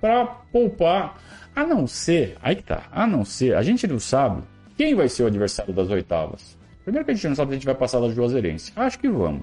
[0.00, 1.20] para poupar.
[1.54, 4.42] A não ser, aí que tá, a não ser, a gente não sabe
[4.76, 6.56] quem vai ser o adversário das oitavas.
[6.84, 8.72] Primeiro que a gente não sabe se a gente vai passar da Juazeirense.
[8.76, 9.42] Acho que vamos.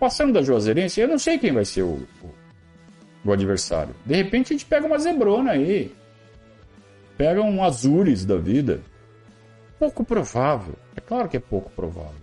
[0.00, 2.34] Passando da Juazeirense, eu não sei quem vai ser o, o,
[3.24, 3.94] o adversário.
[4.04, 5.94] De repente a gente pega uma zebrona aí.
[7.18, 8.80] Pega um Azures da vida.
[9.78, 10.74] Pouco provável.
[10.96, 12.14] É claro que é pouco provável.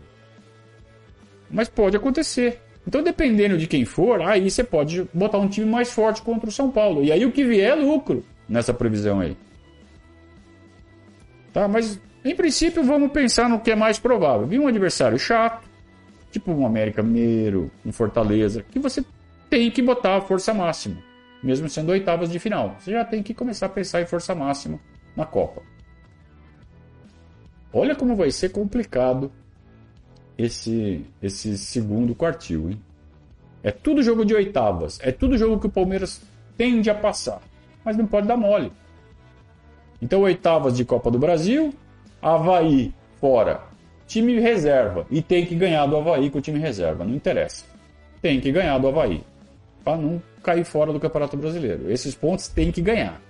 [1.50, 2.60] Mas pode acontecer.
[2.88, 6.52] Então, dependendo de quem for, aí você pode botar um time mais forte contra o
[6.52, 7.04] São Paulo.
[7.04, 9.36] E aí o que vier é lucro nessa previsão aí.
[11.52, 11.67] Tá?
[11.67, 14.47] Mas em princípio, vamos pensar no que é mais provável.
[14.47, 15.67] Vi um adversário chato,
[16.32, 19.04] tipo um América Mineiro, um Fortaleza, que você
[19.50, 20.97] tem que botar a força máxima,
[21.43, 22.78] mesmo sendo oitavas de final.
[22.80, 24.80] Você já tem que começar a pensar em força máxima
[25.15, 25.62] na Copa.
[27.73, 29.32] Olha como vai ser complicado
[30.38, 32.82] esse, esse segundo quartil, hein?
[33.63, 36.21] É tudo jogo de oitavas, é tudo jogo que o Palmeiras
[36.56, 37.41] tende a passar,
[37.84, 38.71] mas não pode dar mole.
[40.02, 41.73] Então, oitavas de Copa do Brasil,
[42.21, 43.63] Havaí fora,
[44.06, 45.06] time reserva.
[45.10, 47.65] E tem que ganhar do Havaí com o time reserva, não interessa.
[48.21, 49.23] Tem que ganhar do Havaí.
[49.84, 51.91] Para não cair fora do Campeonato Brasileiro.
[51.91, 53.21] Esses pontos tem que ganhar.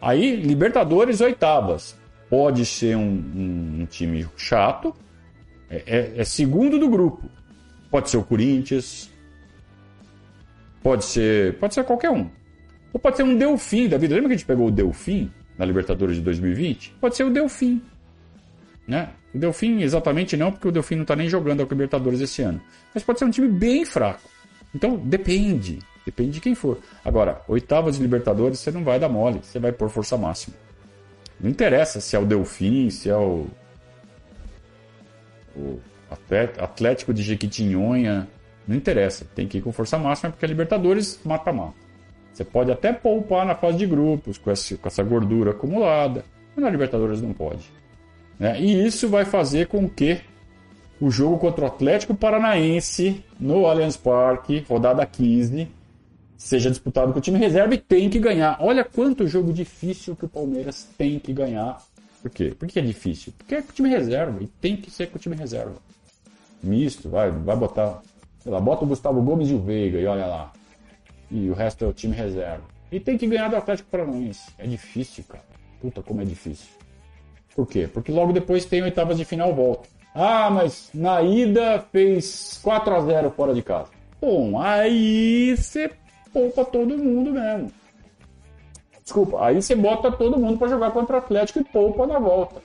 [0.00, 1.96] Aí, Libertadores oitavas.
[2.30, 4.94] Pode ser um, um, um time chato.
[5.68, 7.28] É, é, é segundo do grupo.
[7.90, 9.10] Pode ser o Corinthians.
[10.82, 11.58] Pode ser.
[11.58, 12.30] Pode ser qualquer um.
[12.92, 14.14] Ou pode ser um Delfim da vida.
[14.14, 15.30] Lembra que a gente pegou o Delfim?
[15.60, 16.96] na Libertadores de 2020?
[16.98, 17.82] Pode ser o Delfim.
[18.88, 19.10] Né?
[19.34, 22.58] O Delfim, exatamente não, porque o Delfim não está nem jogando a Libertadores esse ano.
[22.94, 24.22] Mas pode ser um time bem fraco.
[24.74, 25.80] Então, depende.
[26.06, 26.78] Depende de quem for.
[27.04, 29.40] Agora, oitavas de Libertadores, você não vai dar mole.
[29.42, 30.56] Você vai por força máxima.
[31.42, 33.46] Não interessa se é o Delfim, se é o.
[35.56, 35.80] O
[36.58, 38.28] Atlético de Jequitinhonha.
[38.66, 39.26] Não interessa.
[39.34, 41.74] Tem que ir com força máxima, porque a Libertadores mata-mata.
[42.32, 46.24] Você pode até poupar na fase de grupos com essa, gordura acumulada,
[46.54, 47.70] mas na Libertadores não pode.
[48.38, 48.60] Né?
[48.60, 50.20] E isso vai fazer com que
[51.00, 55.68] o jogo contra o Atlético Paranaense no Allianz Parque, rodada 15,
[56.42, 58.56] seja disputado com o time reserva e tem que ganhar.
[58.60, 61.82] Olha quanto jogo difícil que o Palmeiras tem que ganhar.
[62.22, 62.54] Por quê?
[62.58, 63.32] Por que é difícil?
[63.36, 65.76] Porque é com o time reserva e tem que ser com o time reserva.
[66.62, 68.02] Misto, vai, vai botar.
[68.42, 70.52] Sei lá, bota o Gustavo Gomes e o Veiga e olha lá
[71.30, 72.64] e o resto é o time reserva.
[72.90, 74.50] E tem que ganhar do Atlético Paranaense.
[74.58, 75.44] É difícil, cara.
[75.80, 76.68] Puta, como é difícil.
[77.54, 77.88] Por quê?
[77.92, 79.88] Porque logo depois tem oitavas de final volta.
[80.14, 83.90] Ah, mas na ida fez 4 a 0 fora de casa.
[84.20, 85.90] Bom, aí você
[86.32, 87.72] poupa todo mundo mesmo.
[89.02, 92.62] Desculpa, aí você bota todo mundo para jogar contra o Atlético e poupa na volta.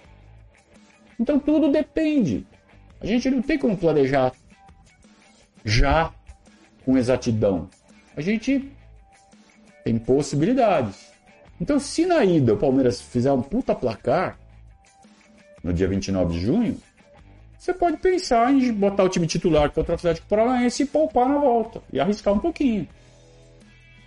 [1.19, 2.45] Então tudo depende.
[3.01, 4.31] A gente não tem como planejar
[5.63, 6.11] já
[6.83, 7.69] com exatidão
[8.15, 8.71] a gente
[9.83, 11.13] tem possibilidades.
[11.59, 14.37] Então, se na ida o Palmeiras fizer um puta placar
[15.63, 16.77] no dia 29 de junho,
[17.57, 21.37] você pode pensar em botar o time titular contra o Atlético Paranaense e poupar na
[21.37, 22.87] volta e arriscar um pouquinho.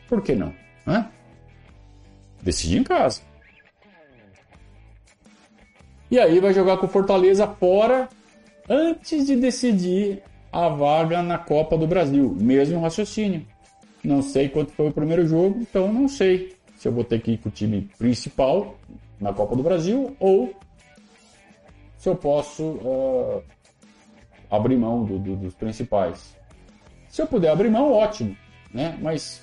[0.09, 0.55] Por que não?
[0.87, 1.07] Hã?
[2.43, 3.21] Decide em casa.
[6.11, 8.09] E aí vai jogar com o Fortaleza fora
[8.69, 12.35] antes de decidir a vaga na Copa do Brasil.
[12.41, 13.47] Mesmo raciocínio.
[14.03, 17.33] Não sei quanto foi o primeiro jogo, então não sei se eu vou ter que
[17.33, 18.79] ir com o time principal
[19.21, 20.55] na Copa do Brasil ou
[21.99, 23.43] se eu posso uh,
[24.51, 26.37] abrir mão do, do, dos principais.
[27.09, 28.37] Se eu puder abrir mão, ótimo,
[28.73, 28.97] né?
[29.03, 29.43] Mas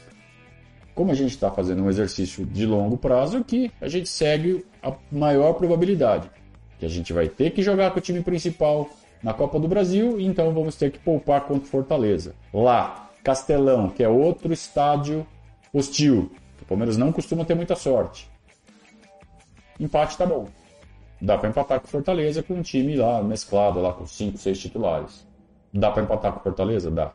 [0.95, 4.93] como a gente está fazendo um exercício de longo prazo, que a gente segue a
[5.11, 6.29] maior probabilidade
[6.79, 8.89] que a gente vai ter que jogar com o time principal
[9.23, 12.35] na Copa do Brasil, então vamos ter que poupar contra Fortaleza.
[12.53, 15.25] Lá, Castelão, que é outro estádio
[15.73, 16.31] hostil.
[16.61, 18.29] O Palmeiras não costuma ter muita sorte.
[19.79, 20.47] Empate tá bom.
[21.19, 25.25] Dá para empatar com Fortaleza com um time lá mesclado, lá com 5, 6 titulares.
[25.73, 26.91] Dá para empatar com Fortaleza?
[26.91, 27.13] Dá.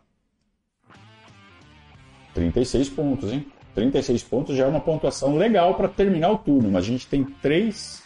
[2.34, 3.46] 36 pontos, hein?
[3.80, 7.24] 36 pontos já é uma pontuação legal para terminar o turno, mas a gente tem
[7.24, 8.02] três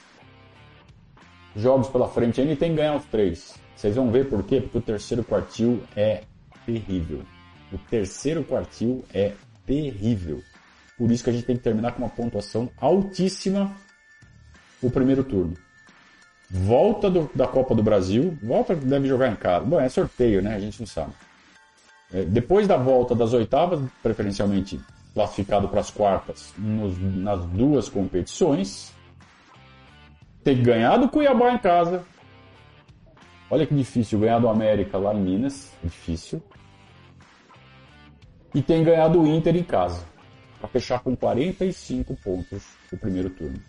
[1.56, 3.54] jogos pela frente ainda e tem que ganhar os três.
[3.74, 4.60] Vocês vão ver por quê?
[4.60, 6.22] Porque o terceiro quartil é
[6.64, 7.22] terrível.
[7.72, 9.32] O terceiro quartil é
[9.66, 10.40] terrível.
[10.96, 13.74] Por isso que a gente tem que terminar com uma pontuação altíssima
[14.80, 15.54] o primeiro turno.
[16.48, 19.64] Volta do, da Copa do Brasil, volta deve jogar em casa.
[19.64, 20.54] Bom, é sorteio, né?
[20.54, 21.12] A gente não sabe.
[22.12, 24.78] É, depois da volta das oitavas, preferencialmente
[25.14, 28.92] classificado para as quartas nos, nas duas competições,
[30.42, 32.04] ter ganhado o Cuiabá em casa.
[33.48, 36.42] Olha que difícil ganhar do América lá em Minas, difícil.
[38.52, 40.04] E tem ganhado o Inter em casa,
[40.60, 43.60] para fechar com 45 pontos o primeiro turno.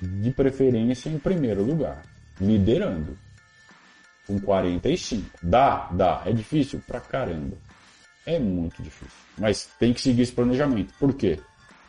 [0.00, 2.02] De preferência em primeiro lugar,
[2.40, 3.16] liderando.
[4.26, 5.38] Com 45.
[5.42, 6.22] Dá, dá.
[6.26, 7.56] É difícil pra caramba.
[8.26, 9.16] É muito difícil.
[9.38, 10.92] Mas tem que seguir esse planejamento.
[10.98, 11.38] Por quê?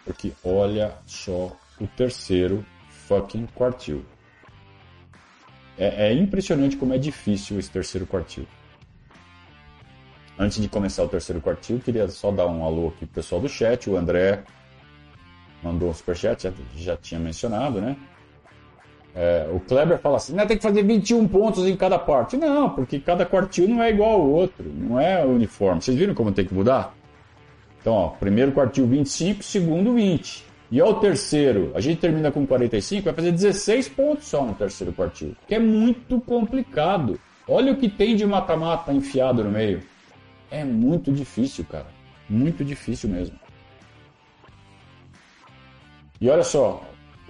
[0.05, 2.63] Porque olha só o terceiro
[3.07, 4.05] fucking quartil.
[5.77, 8.47] É, é impressionante como é difícil esse terceiro quartil.
[10.39, 13.49] Antes de começar o terceiro quartil, queria só dar um alô aqui pro pessoal do
[13.49, 13.89] chat.
[13.89, 14.43] O André
[15.63, 17.97] mandou um superchat, já, já tinha mencionado, né?
[19.19, 22.37] É, o Kleber fala assim, tem que fazer 21 pontos em cada parte.
[22.37, 25.81] Não, porque cada quartil não é igual ao outro, não é uniforme.
[25.81, 26.93] Vocês viram como tem que mudar?
[27.81, 30.45] Então, ó, primeiro quartil 25, segundo 20.
[30.69, 34.93] E ao terceiro, a gente termina com 45, vai fazer 16 pontos só no terceiro
[34.93, 37.19] quartil, que é muito complicado.
[37.47, 39.81] Olha o que tem de mata-mata enfiado no meio.
[40.51, 41.87] É muito difícil, cara.
[42.29, 43.39] Muito difícil mesmo.
[46.21, 46.83] E olha só,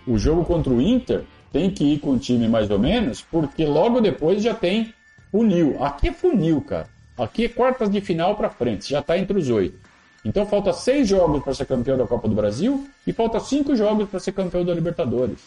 [0.06, 3.66] o jogo contra o Inter tem que ir com o time mais ou menos, porque
[3.66, 4.94] logo depois já tem
[5.32, 5.84] funil.
[5.84, 6.88] Aqui é funil, cara.
[7.18, 9.80] Aqui é quartas de final para frente, já está entre os oito.
[10.24, 14.10] Então falta seis jogos para ser campeão da Copa do Brasil e falta cinco jogos
[14.10, 15.40] para ser campeão da Libertadores.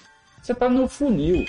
[0.43, 1.45] Você está no funil.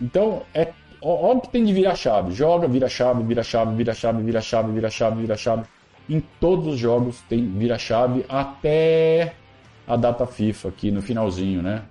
[0.00, 2.32] Então é óbvio que tem de virar chave.
[2.32, 5.62] Joga, vira chave, vira chave, vira chave, vira chave, vira chave, vira chave.
[6.08, 9.34] Em todos os jogos tem vira chave até
[9.86, 11.84] a data FIFA aqui no finalzinho, né?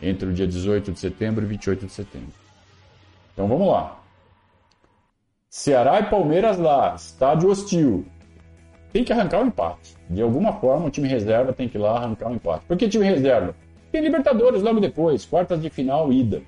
[0.00, 2.32] Entre o dia 18 de setembro e 28 de setembro.
[3.32, 4.00] Então vamos lá.
[5.48, 8.04] Ceará e Palmeiras lá, estádio hostil.
[8.92, 9.96] Tem que arrancar o um empate.
[10.08, 12.64] De alguma forma, o time reserva tem que ir lá arrancar o um empate.
[12.66, 13.54] Por que time reserva?
[13.90, 16.42] Tem Libertadores logo depois, quartas de final, ida.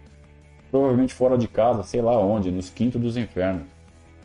[0.71, 3.63] Provavelmente fora de casa, sei lá onde, nos quintos dos infernos.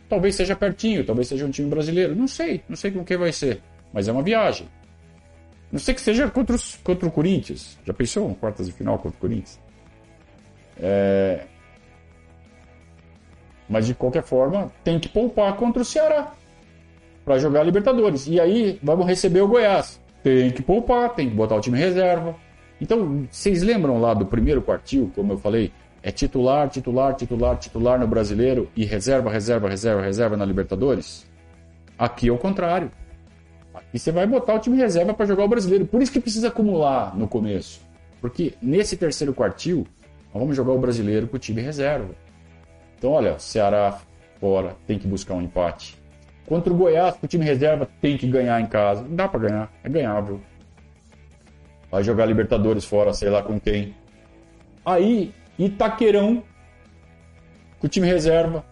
[0.10, 2.16] Talvez seja pertinho, talvez seja um time brasileiro.
[2.16, 3.62] Não sei, não sei com quem vai ser.
[3.92, 4.68] Mas é uma viagem.
[5.74, 7.80] Não sei que seja contra, os, contra o Corinthians.
[7.84, 9.60] Já pensou um quartas de final contra o Corinthians?
[10.80, 11.46] É...
[13.68, 16.32] Mas de qualquer forma, tem que poupar contra o Ceará
[17.26, 18.28] para jogar a Libertadores.
[18.28, 20.00] E aí vamos receber o Goiás.
[20.22, 22.36] Tem que poupar, tem que botar o time reserva.
[22.80, 25.72] Então, vocês lembram lá do primeiro quartil, como eu falei?
[26.04, 31.26] É titular, titular, titular, titular no brasileiro e reserva, reserva, reserva, reserva na Libertadores?
[31.98, 32.92] Aqui é o contrário.
[33.94, 35.86] E você vai botar o time reserva para jogar o brasileiro.
[35.86, 37.80] Por isso que precisa acumular no começo.
[38.20, 39.86] Porque nesse terceiro quartil,
[40.34, 42.16] nós vamos jogar o brasileiro com o time reserva.
[42.98, 44.00] Então, olha, Ceará
[44.40, 45.96] fora tem que buscar um empate.
[46.48, 49.04] Contra o Goiás, o time reserva tem que ganhar em casa.
[49.04, 50.42] Não dá para ganhar, é ganhável.
[51.92, 53.96] Vai jogar Libertadores fora, sei lá com quem.
[54.84, 56.44] Aí, Itaquerão,
[57.80, 58.66] com o time reserva.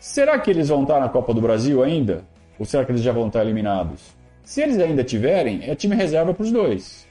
[0.00, 2.24] Será que eles vão estar na Copa do Brasil ainda?
[2.58, 4.17] Ou será que eles já vão estar eliminados?
[4.48, 7.06] Se eles ainda tiverem, é time reserva para os dois.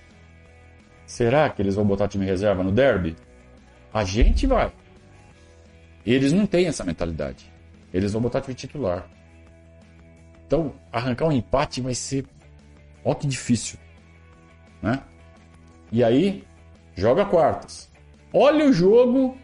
[1.05, 3.15] Será que eles vão botar time reserva no derby?
[3.93, 4.71] A gente vai.
[6.03, 7.45] Eles não têm essa mentalidade.
[7.93, 9.07] Eles vão botar time titular.
[10.47, 12.25] Então, arrancar um empate vai ser.
[13.05, 13.77] Ó, que difícil.
[14.81, 15.03] né?
[15.91, 16.43] E aí
[16.95, 17.87] joga quartas.
[18.33, 19.37] Olha o jogo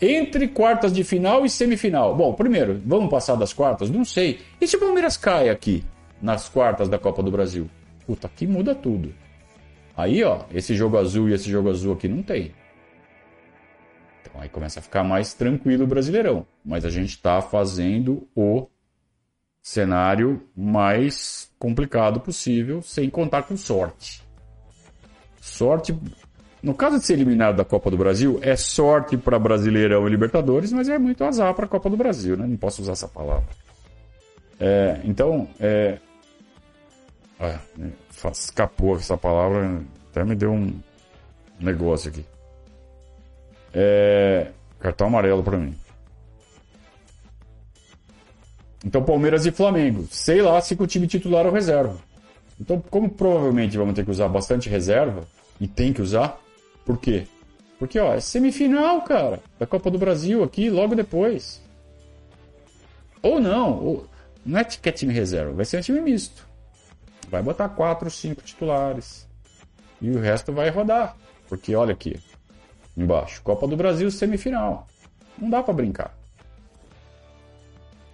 [0.00, 2.16] entre quartas de final e semifinal.
[2.16, 3.90] Bom, primeiro, vamos passar das quartas?
[3.90, 4.40] Não sei.
[4.58, 5.84] E se o Palmeiras cai aqui
[6.20, 7.68] nas quartas da Copa do Brasil?
[8.06, 9.14] Puta, aqui muda tudo.
[9.96, 12.52] Aí, ó, esse jogo azul e esse jogo azul aqui não tem.
[14.22, 16.46] Então aí começa a ficar mais tranquilo o Brasileirão.
[16.64, 18.68] Mas a gente está fazendo o
[19.60, 24.22] cenário mais complicado possível, sem contar com sorte.
[25.40, 25.96] Sorte,
[26.62, 30.72] no caso de ser eliminado da Copa do Brasil, é sorte para Brasileirão e Libertadores,
[30.72, 32.46] mas é muito azar para a Copa do Brasil, né?
[32.46, 33.48] Não posso usar essa palavra.
[34.60, 35.98] É, então, é,
[37.40, 37.58] é,
[38.32, 39.80] escapou essa palavra,
[40.10, 40.78] até me deu um
[41.60, 42.24] negócio aqui.
[43.72, 45.74] É, cartão amarelo para mim.
[48.84, 50.06] Então, Palmeiras e Flamengo.
[50.10, 51.96] Sei lá se com o time titular ou reserva.
[52.60, 55.26] Então, como provavelmente vamos ter que usar bastante reserva,
[55.60, 56.40] e tem que usar,
[56.84, 57.26] por quê?
[57.78, 61.62] Porque, ó, é semifinal, cara, da Copa do Brasil aqui, logo depois.
[63.22, 64.06] Ou não, ou,
[64.44, 66.47] não é que é time reserva, vai ser um time misto.
[67.30, 69.28] Vai botar quatro, cinco titulares.
[70.00, 71.16] E o resto vai rodar.
[71.48, 72.18] Porque olha aqui,
[72.96, 74.86] embaixo, Copa do Brasil semifinal.
[75.38, 76.14] Não dá para brincar.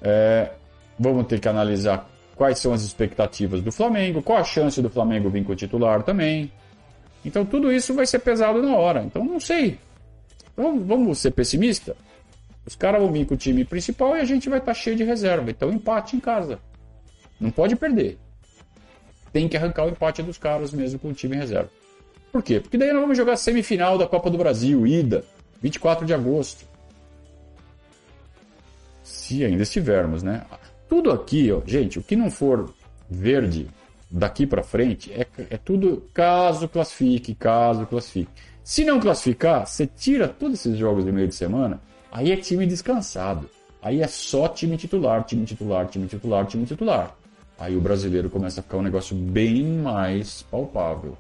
[0.03, 0.51] É,
[0.99, 5.31] vamos ter que analisar quais são as expectativas do Flamengo, qual a chance do Flamengo
[5.31, 6.53] vir com o titular também.
[7.25, 9.03] Então tudo isso vai ser pesado na hora.
[9.03, 9.79] Então não sei.
[10.57, 11.97] Vamos, vamos ser pessimista?
[12.67, 14.97] Os caras vão vir com o time principal e a gente vai estar tá cheio
[14.97, 15.51] de reserva.
[15.51, 16.59] Então empate em casa.
[17.41, 18.19] Não pode perder.
[19.35, 21.69] Tem que arrancar o empate dos caras mesmo com o time em reserva.
[22.33, 22.59] Por quê?
[22.59, 25.23] Porque daí nós vamos jogar semifinal da Copa do Brasil, ida,
[25.61, 26.65] 24 de agosto
[29.05, 30.45] se ainda estivermos, né?
[30.89, 32.73] Tudo aqui, ó, gente, o que não for
[33.09, 33.69] verde
[34.11, 38.31] daqui para frente é, é tudo caso classifique, caso classifique.
[38.63, 41.81] Se não classificar, você tira todos esses jogos de meio de semana,
[42.11, 43.49] aí é time descansado.
[43.83, 47.15] Aí é só time titular, time titular, time titular, time titular.
[47.59, 51.17] Aí o brasileiro começa a ficar um negócio bem mais palpável.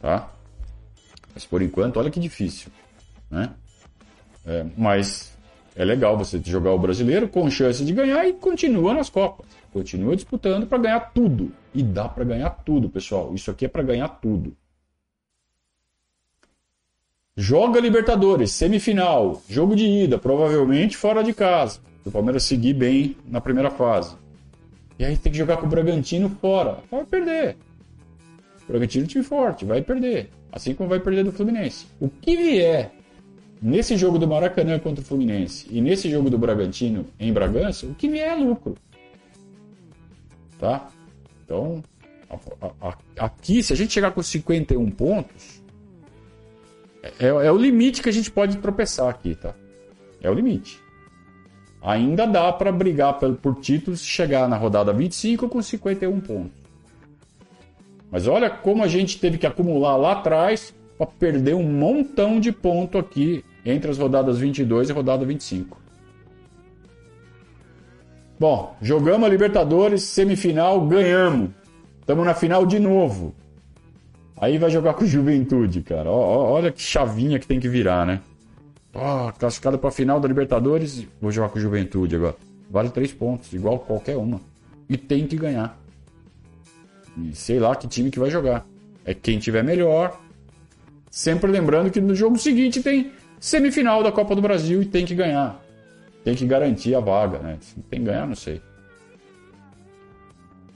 [0.00, 0.30] Tá?
[1.32, 2.70] Mas por enquanto, olha que difícil.
[3.30, 3.50] Né?
[4.44, 5.32] É, mas
[5.76, 9.46] é legal você jogar o brasileiro com chance de ganhar e continua nas Copas.
[9.72, 11.52] Continua disputando para ganhar tudo.
[11.74, 13.34] E dá para ganhar tudo, pessoal.
[13.34, 14.54] Isso aqui é para ganhar tudo.
[17.34, 21.80] Joga Libertadores, semifinal, jogo de ida, provavelmente fora de casa.
[22.04, 24.21] O Palmeiras seguir bem na primeira fase.
[25.02, 26.78] E aí tem que jogar com o Bragantino fora.
[26.88, 27.56] Vai perder.
[28.62, 30.30] O Bragantino é um time forte, vai perder.
[30.52, 31.88] Assim como vai perder do Fluminense.
[31.98, 32.92] O que vier
[33.60, 37.96] nesse jogo do Maracanã contra o Fluminense e nesse jogo do Bragantino em Bragança, o
[37.96, 38.76] que vier é lucro.
[40.60, 40.88] Tá?
[41.44, 41.82] Então,
[42.30, 45.64] a, a, aqui, se a gente chegar com 51 pontos,
[47.18, 49.52] é, é, o limite que a gente pode tropeçar aqui, tá?
[50.20, 50.80] É o limite.
[51.82, 56.62] Ainda dá para brigar por, títulos se chegar na rodada 25 com 51 pontos.
[58.10, 62.52] Mas olha como a gente teve que acumular lá atrás para perder um montão de
[62.52, 65.80] ponto aqui entre as rodadas 22 e rodada 25.
[68.38, 71.50] Bom, jogamos a Libertadores, semifinal, ganhamos.
[72.00, 73.34] Estamos na final de novo.
[74.36, 76.10] Aí vai jogar com Juventude, cara.
[76.10, 78.20] olha que chavinha que tem que virar, né?
[78.94, 82.36] Ó, classificado para a final da Libertadores, vou jogar com Juventude agora.
[82.70, 84.40] Vale três pontos, igual qualquer uma.
[84.88, 85.78] E tem que ganhar.
[87.16, 88.66] E sei lá que time que vai jogar.
[89.04, 90.20] É quem tiver melhor.
[91.10, 95.14] Sempre lembrando que no jogo seguinte tem semifinal da Copa do Brasil e tem que
[95.14, 95.62] ganhar.
[96.24, 97.58] Tem que garantir a vaga, né?
[97.90, 98.62] Tem que ganhar, não sei.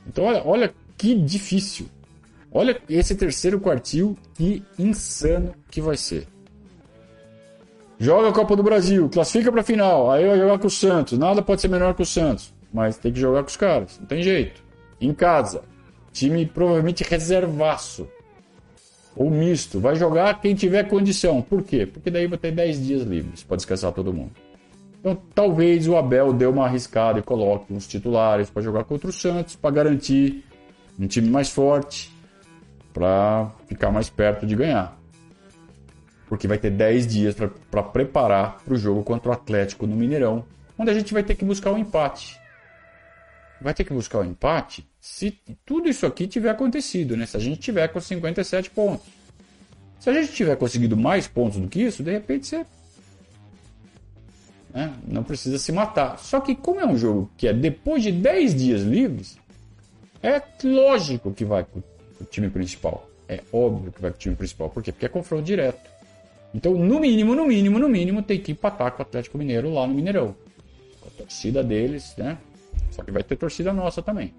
[0.06, 1.86] Então, olha, olha que difícil.
[2.50, 6.26] Olha esse terceiro quartil, que insano que vai ser.
[7.98, 11.18] Joga a Copa do Brasil, classifica para final, aí vai jogar com o Santos.
[11.18, 14.06] Nada pode ser menor que o Santos, mas tem que jogar com os caras, não
[14.06, 14.62] tem jeito.
[15.00, 15.62] Em casa,
[16.12, 18.06] time provavelmente reservaço
[19.16, 19.80] ou misto.
[19.80, 21.40] Vai jogar quem tiver condição.
[21.40, 21.86] Por quê?
[21.86, 24.32] Porque daí vai ter 10 dias livres para descansar todo mundo.
[25.00, 29.12] Então, talvez o Abel dê uma arriscada e coloque uns titulares para jogar contra o
[29.12, 30.44] Santos, para garantir
[30.98, 32.12] um time mais forte,
[32.92, 34.98] para ficar mais perto de ganhar.
[36.28, 37.34] Porque vai ter 10 dias
[37.70, 40.44] para preparar para o jogo contra o Atlético no Mineirão,
[40.78, 42.38] onde a gente vai ter que buscar um empate.
[43.60, 45.30] Vai ter que buscar o um empate se
[45.64, 47.26] tudo isso aqui tiver acontecido, né?
[47.26, 49.06] Se a gente tiver com 57 pontos.
[50.00, 52.66] Se a gente tiver conseguido mais pontos do que isso, de repente você
[54.74, 54.94] né?
[55.06, 56.18] não precisa se matar.
[56.18, 59.38] Só que como é um jogo que é depois de 10 dias livres,
[60.22, 61.64] é lógico que vai
[62.20, 63.08] o time principal.
[63.28, 64.68] É óbvio que vai com o time principal.
[64.68, 64.92] Por quê?
[64.92, 65.95] Porque é confronto direto.
[66.56, 69.86] Então, no mínimo, no mínimo, no mínimo, tem que empatar com o Atlético Mineiro lá
[69.86, 70.34] no Mineirão.
[71.02, 72.38] Com a torcida deles, né?
[72.92, 74.32] Só que vai ter torcida nossa também.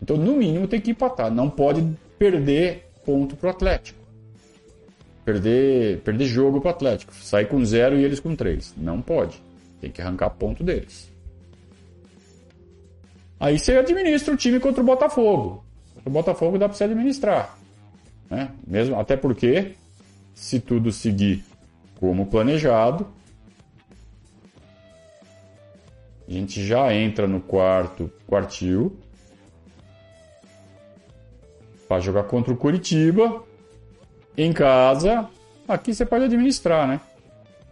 [0.00, 1.28] Então, no mínimo, tem que empatar.
[1.28, 1.84] Não pode
[2.16, 3.98] perder ponto pro Atlético.
[5.24, 7.12] Perder, perder jogo pro Atlético.
[7.16, 8.72] Sair com zero e eles com três.
[8.76, 9.42] Não pode.
[9.80, 11.10] Tem que arrancar ponto deles.
[13.40, 15.64] Aí você administra o time contra o Botafogo.
[16.04, 17.58] O Botafogo dá para você administrar.
[18.30, 18.52] Né?
[18.64, 19.74] Mesmo, até porque,
[20.34, 21.44] se tudo seguir
[21.98, 23.06] como planejado,
[26.26, 28.98] a gente já entra no quarto quartil
[31.88, 33.42] para jogar contra o Curitiba
[34.36, 35.28] em casa.
[35.68, 37.00] Aqui você pode administrar, né?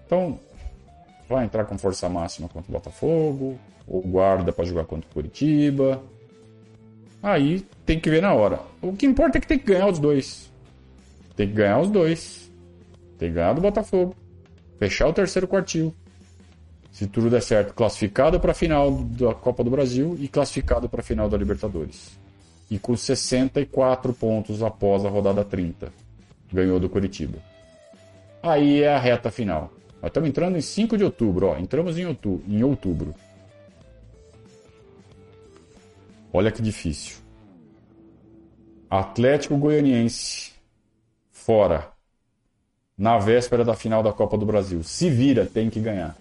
[0.06, 0.38] Então,
[1.28, 6.02] vai entrar com força máxima contra o Botafogo, ou guarda para jogar contra o Curitiba.
[7.22, 8.60] Aí tem que ver na hora.
[8.80, 10.50] O que importa é que tem que ganhar os dois.
[11.36, 12.41] Tem que ganhar os dois.
[13.22, 14.16] Tem que ganhar do Botafogo.
[14.80, 15.94] Fechar o terceiro quartil.
[16.90, 21.02] Se tudo der certo, classificado para a final da Copa do Brasil e classificado para
[21.02, 22.18] a final da Libertadores.
[22.68, 25.92] E com 64 pontos após a rodada 30.
[26.52, 27.38] Ganhou do Curitiba.
[28.42, 29.72] Aí é a reta final.
[30.02, 31.58] Nós estamos entrando em 5 de outubro, ó.
[31.58, 32.18] Entramos em.
[32.48, 33.14] Em outubro.
[36.32, 37.18] Olha que difícil.
[38.90, 40.54] Atlético Goianiense
[41.30, 41.92] fora
[42.96, 44.82] na véspera da final da Copa do Brasil.
[44.82, 46.16] Se vira, tem que ganhar.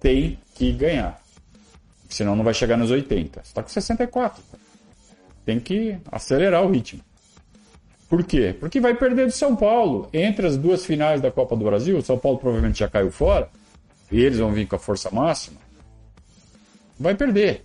[0.00, 1.20] Tem que ganhar.
[2.08, 3.40] Senão não vai chegar nos 80.
[3.42, 4.42] Você está com 64.
[5.44, 7.00] Tem que acelerar o ritmo.
[8.08, 8.54] Por quê?
[8.58, 10.08] Porque vai perder do São Paulo.
[10.12, 13.48] Entre as duas finais da Copa do Brasil, o São Paulo provavelmente já caiu fora.
[14.10, 15.58] E eles vão vir com a força máxima.
[16.98, 17.64] Vai perder.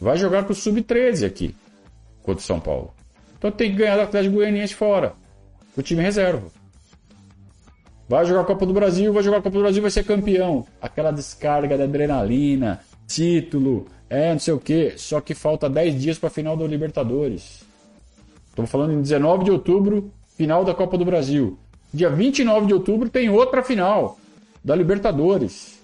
[0.00, 1.54] Vai jogar com o Sub-13 aqui,
[2.22, 2.92] contra o São Paulo.
[3.38, 5.14] Então tem que ganhar do Atlético Goianiense fora,
[5.76, 6.48] o time reserva.
[8.08, 10.66] Vai jogar a Copa do Brasil, vai jogar a Copa do Brasil, vai ser campeão.
[10.80, 14.94] Aquela descarga de adrenalina, título, é, não sei o quê.
[14.96, 17.64] Só que falta 10 dias para a final da Libertadores.
[18.48, 21.58] Estamos falando em 19 de outubro, final da Copa do Brasil.
[21.92, 24.18] Dia 29 de outubro tem outra final
[24.62, 25.80] da Libertadores.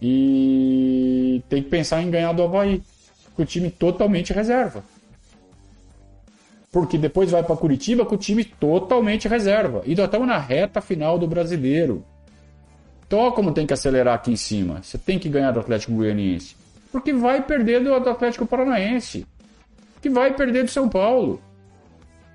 [0.00, 2.80] E tem que pensar em ganhar do Havaí,
[3.34, 4.84] com o time totalmente reserva.
[6.70, 9.82] Porque depois vai para Curitiba com o time totalmente reserva.
[9.86, 12.04] E nós estamos na reta final do brasileiro.
[13.06, 14.82] Então, como tem que acelerar aqui em cima.
[14.82, 16.54] Você tem que ganhar do Atlético Goianiense.
[16.92, 19.26] Porque vai perder do Atlético Paranaense.
[20.02, 21.40] Que vai perder do São Paulo.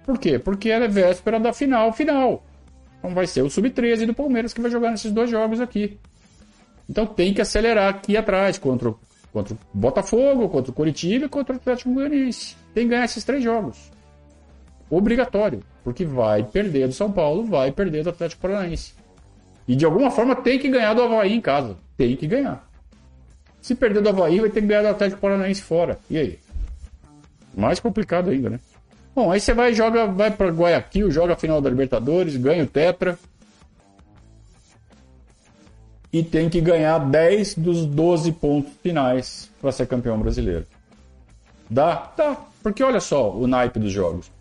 [0.04, 0.40] Por quê?
[0.40, 2.44] Porque é véspera da final final.
[2.98, 5.98] Então vai ser o Sub-13 do Palmeiras que vai jogar nesses dois jogos aqui.
[6.90, 8.94] Então tem que acelerar aqui atrás contra,
[9.32, 12.56] contra o Botafogo, contra o Curitiba e contra o Atlético Goianiense.
[12.74, 13.92] Tem que ganhar esses três jogos.
[14.96, 15.64] Obrigatório.
[15.84, 18.94] Porque vai perder do São Paulo, vai perder do Atlético Paranaense.
[19.68, 21.78] E de alguma forma tem que ganhar do Havaí em casa.
[21.98, 22.68] Tem que ganhar.
[23.62, 25.98] Se perder do Havaí, vai ter que ganhar do Atlético Paranaense fora.
[26.10, 26.39] E aí?
[27.56, 28.60] Mais complicado ainda, né?
[29.16, 32.68] Bom, aí você vai joga, vai para Guayaquil, joga a final da Libertadores, ganha o
[32.68, 33.18] Tetra,
[36.14, 40.68] e tem que ganhar 10 dos 12 pontos finais para ser campeão brasileiro.
[41.68, 42.12] Dá?
[42.16, 42.38] Dá.
[42.62, 44.32] Porque olha só o naipe dos jogos.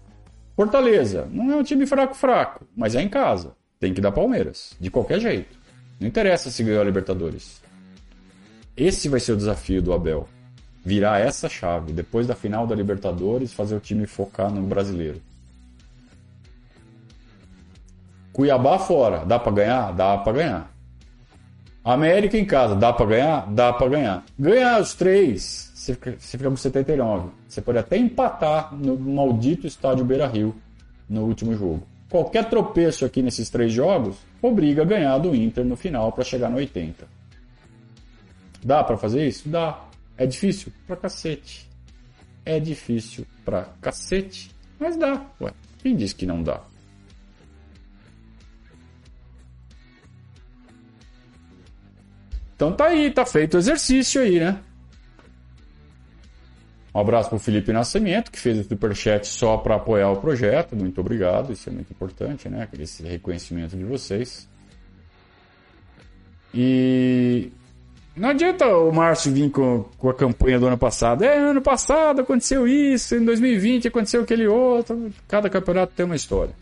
[0.63, 3.53] Fortaleza, não é um time fraco fraco, mas é em casa.
[3.81, 5.59] Tem que dar Palmeiras, de qualquer jeito.
[5.99, 7.61] Não interessa se ganhou a Libertadores.
[8.77, 10.29] Esse vai ser o desafio do Abel.
[10.85, 15.21] Virar essa chave, depois da final da Libertadores, fazer o time focar no brasileiro.
[18.33, 19.93] Cuiabá fora, dá para ganhar?
[19.93, 20.73] Dá para ganhar.
[21.85, 23.53] América em casa, dá para ganhar?
[23.53, 24.25] Dá para ganhar.
[24.39, 27.31] Ganhar os três, você fica, você fica com 79.
[27.49, 30.55] Você pode até empatar no maldito estádio Beira Rio
[31.09, 31.83] no último jogo.
[32.09, 36.49] Qualquer tropeço aqui nesses três jogos obriga a ganhar do Inter no final para chegar
[36.49, 37.09] no 80.
[38.63, 39.49] Dá para fazer isso?
[39.49, 39.85] Dá.
[40.17, 40.73] É difícil?
[40.87, 41.69] Pra cacete.
[42.45, 45.27] É difícil pra cacete, mas dá.
[45.41, 45.53] Ué,
[45.83, 46.61] quem disse que não dá?
[52.55, 54.61] Então tá aí, tá feito o exercício aí, né?
[56.95, 60.77] Um abraço pro Felipe Nascimento, que fez o superchat só para apoiar o projeto.
[60.77, 62.69] Muito obrigado, isso é muito importante, né?
[62.79, 64.49] Esse reconhecimento de vocês.
[66.55, 67.51] E
[68.15, 71.25] não adianta o Márcio vir com, com a campanha do ano passado.
[71.25, 75.11] É, ano passado aconteceu isso, em 2020 aconteceu aquele outro.
[75.27, 76.55] Cada campeonato tem uma história.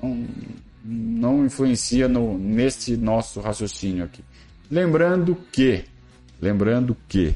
[0.00, 0.24] Não,
[0.84, 4.22] não influencia no, nesse nosso raciocínio aqui.
[4.70, 5.84] Lembrando que,
[6.40, 7.34] lembrando que,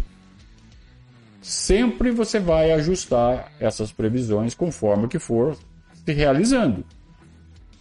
[1.48, 5.56] sempre você vai ajustar essas previsões conforme que for
[6.04, 6.84] se realizando.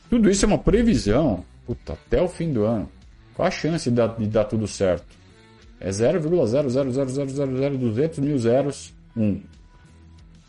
[0.09, 2.89] Tudo isso é uma previsão, puta, até o fim do ano.
[3.35, 5.05] Qual a chance de dar, de dar tudo certo?
[5.81, 9.41] É 0,000000200 mil zeros, 1.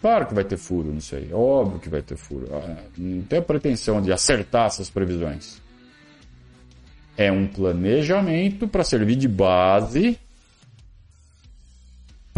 [0.01, 2.47] Claro que vai ter furo nisso aí, óbvio que vai ter furo.
[2.53, 5.61] Ah, não tenho pretensão de acertar essas previsões.
[7.16, 10.16] É um planejamento para servir de base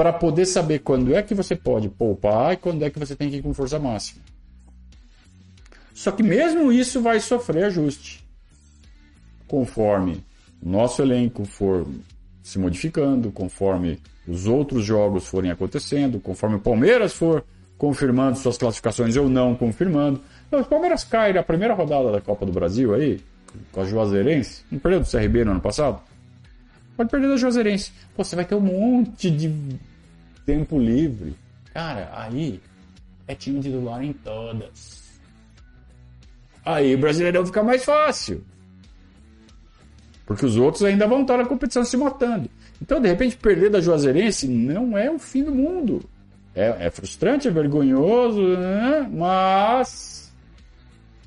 [0.00, 3.28] para poder saber quando é que você pode poupar e quando é que você tem
[3.28, 4.22] que ir com força máxima.
[5.92, 8.24] Só que mesmo isso vai sofrer ajuste.
[9.46, 10.24] Conforme
[10.62, 11.86] nosso elenco for
[12.42, 17.44] se modificando, conforme os outros jogos forem acontecendo, conforme o Palmeiras for
[17.76, 20.22] confirmando suas classificações ou não confirmando.
[20.48, 23.20] Então, o Palmeiras cai na primeira rodada da Copa do Brasil aí,
[23.70, 26.00] com a Juazeirense, não perdeu do CRB no ano passado?
[26.96, 27.92] Pode perder da Juazeirense.
[28.16, 29.48] Pô, você vai ter um monte de
[30.44, 31.34] tempo livre.
[31.72, 32.60] Cara, aí
[33.26, 35.00] é time titular em todas.
[36.64, 38.44] Aí o Brasileirão fica mais fácil.
[40.26, 42.48] Porque os outros ainda vão estar na competição se matando.
[42.80, 46.02] Então, de repente, perder da Juazeirense não é o fim do mundo.
[46.54, 49.08] É, é frustrante, é vergonhoso, né?
[49.12, 50.32] mas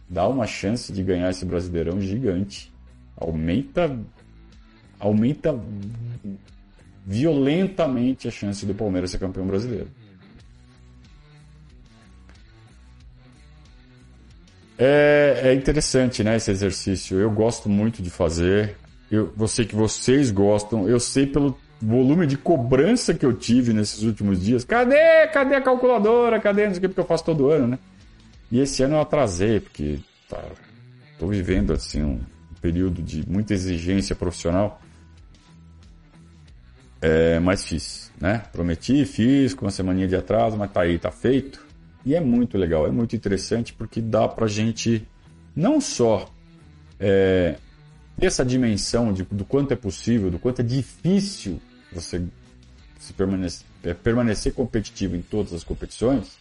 [0.09, 2.73] dá uma chance de ganhar esse Brasileirão gigante.
[3.15, 3.97] Aumenta,
[4.99, 5.57] aumenta
[7.05, 9.87] violentamente a chance do Palmeiras ser campeão brasileiro.
[14.77, 17.19] É, é interessante, né, esse exercício.
[17.19, 18.75] Eu gosto muito de fazer.
[19.11, 20.89] Eu, eu sei que vocês gostam.
[20.89, 24.63] Eu sei pelo volume de cobrança que eu tive nesses últimos dias.
[24.63, 25.27] Cadê?
[25.27, 26.39] Cadê a calculadora?
[26.39, 26.65] Cadê?
[26.65, 27.79] Não sei o que, porque eu faço todo ano, né?
[28.51, 29.99] E esse ano eu atrasei, porque
[30.29, 30.41] tá,
[31.19, 32.19] tô vivendo, assim, um
[32.61, 34.81] período de muita exigência profissional.
[37.05, 38.43] É, mas fiz, né?
[38.53, 41.67] Prometi, fiz com uma semaninha de atraso, mas tá aí, tá feito.
[42.05, 45.05] E é muito legal, é muito interessante porque dá pra gente
[45.53, 46.29] não só
[46.97, 47.57] é,
[48.17, 51.59] ter essa dimensão de, do quanto é possível, do quanto é difícil
[51.91, 52.23] você
[52.97, 56.37] se permanecer, é, permanecer competitivo em todas as competições,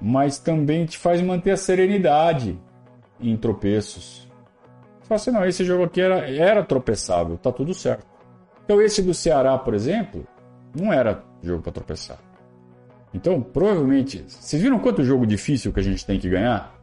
[0.00, 2.56] mas também te faz manter a serenidade
[3.18, 4.28] em tropeços.
[5.00, 8.13] Você fala assim, não, esse jogo aqui era, era tropeçável, tá tudo certo.
[8.64, 10.26] Então esse do Ceará, por exemplo,
[10.74, 12.18] não era jogo para tropeçar.
[13.12, 16.74] Então, provavelmente, vocês viram quanto jogo difícil que a gente tem que ganhar?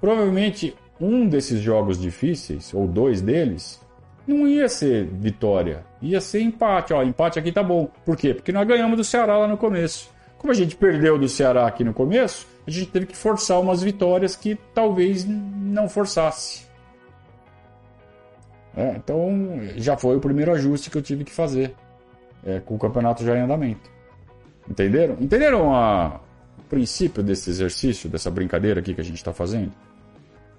[0.00, 3.80] Provavelmente um desses jogos difíceis, ou dois deles,
[4.26, 6.92] não ia ser vitória, ia ser empate.
[6.92, 7.90] Ó, empate aqui tá bom.
[8.04, 8.34] Por quê?
[8.34, 10.10] Porque nós ganhamos do Ceará lá no começo.
[10.38, 13.82] Como a gente perdeu do Ceará aqui no começo, a gente teve que forçar umas
[13.82, 16.67] vitórias que talvez não forçasse.
[18.78, 21.74] É, então já foi o primeiro ajuste que eu tive que fazer
[22.46, 23.90] é, com o campeonato já em andamento.
[24.70, 25.16] Entenderam?
[25.20, 26.20] Entenderam a,
[26.56, 29.72] o princípio desse exercício, dessa brincadeira aqui que a gente está fazendo?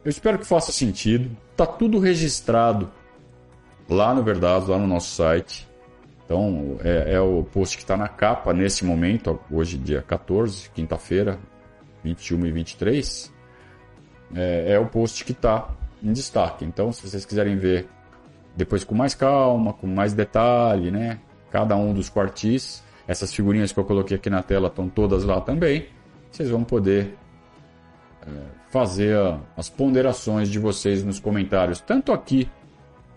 [0.03, 1.33] Eu espero que faça sentido.
[1.55, 2.91] Tá tudo registrado
[3.87, 5.65] lá no Verdade, lá no nosso site.
[6.25, 11.39] Então é, é o post que está na capa nesse momento, hoje dia 14, quinta-feira,
[12.03, 13.33] 21 e 23.
[14.35, 15.69] É, é o post que está
[16.03, 16.65] em destaque.
[16.65, 17.87] Então, se vocês quiserem ver
[18.59, 21.17] depois com mais calma, com mais detalhe, né?
[21.49, 22.83] Cada um dos quartis.
[23.07, 25.87] Essas figurinhas que eu coloquei aqui na tela estão todas lá também.
[26.29, 27.17] Vocês vão poder
[28.21, 28.29] é,
[28.69, 29.17] fazer
[29.55, 32.49] as ponderações de vocês nos comentários, tanto aqui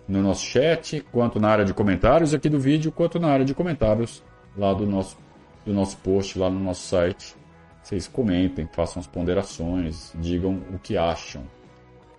[0.07, 3.53] no nosso chat, quanto na área de comentários aqui do vídeo, quanto na área de
[3.53, 4.23] comentários
[4.57, 5.19] lá do nosso,
[5.67, 7.35] do nosso post, lá no nosso site.
[7.83, 11.43] Vocês comentem, façam as ponderações, digam o que acham.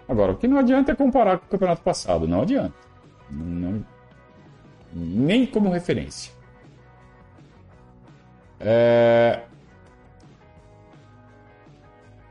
[0.09, 2.83] Agora, o que não adianta é comparar com o campeonato passado, não adianta.
[3.33, 3.83] Não,
[4.93, 6.31] nem como referência.
[8.59, 9.41] É...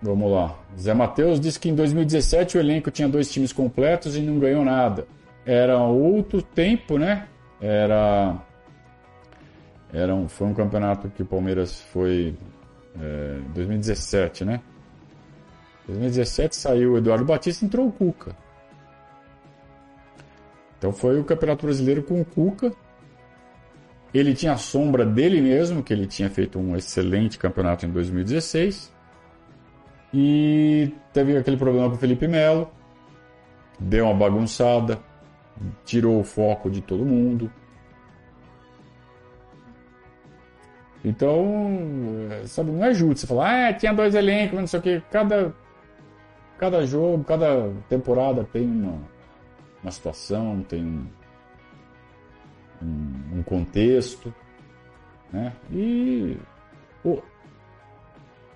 [0.00, 0.58] Vamos lá.
[0.78, 4.64] Zé Matheus disse que em 2017 o elenco tinha dois times completos e não ganhou
[4.64, 5.06] nada.
[5.46, 7.28] Era outro tempo, né?
[7.60, 8.36] Era.
[9.92, 12.34] Era um, foi um campeonato que o Palmeiras foi.
[13.00, 14.60] É, 2017, né?
[15.86, 18.34] 2017 saiu o Eduardo Batista e entrou o Cuca.
[20.82, 22.72] Então foi o Campeonato Brasileiro com o Cuca.
[24.12, 28.92] Ele tinha a sombra dele mesmo, que ele tinha feito um excelente campeonato em 2016.
[30.12, 32.68] E teve aquele problema com o Felipe Melo.
[33.78, 34.98] Deu uma bagunçada.
[35.84, 37.48] Tirou o foco de todo mundo.
[41.04, 41.78] Então,
[42.44, 45.00] sabe, não é justo você falar, ah, tinha dois elencos, não sei o que.
[45.12, 45.54] Cada,
[46.58, 49.11] cada jogo, cada temporada tem uma,
[49.82, 51.06] uma situação, tem um,
[52.82, 54.32] um, um contexto.
[55.32, 55.52] Né?
[55.70, 56.36] E
[57.04, 57.20] o,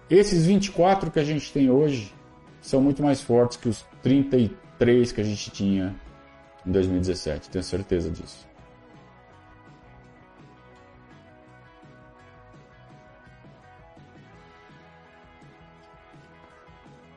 [0.09, 2.14] esses 24 que a gente tem hoje
[2.61, 5.95] são muito mais fortes que os 33 que a gente tinha
[6.66, 8.47] em 2017, tenho certeza disso.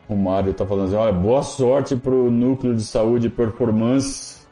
[0.10, 4.48] O Mário está falando assim, olha, boa sorte para o núcleo de saúde e performance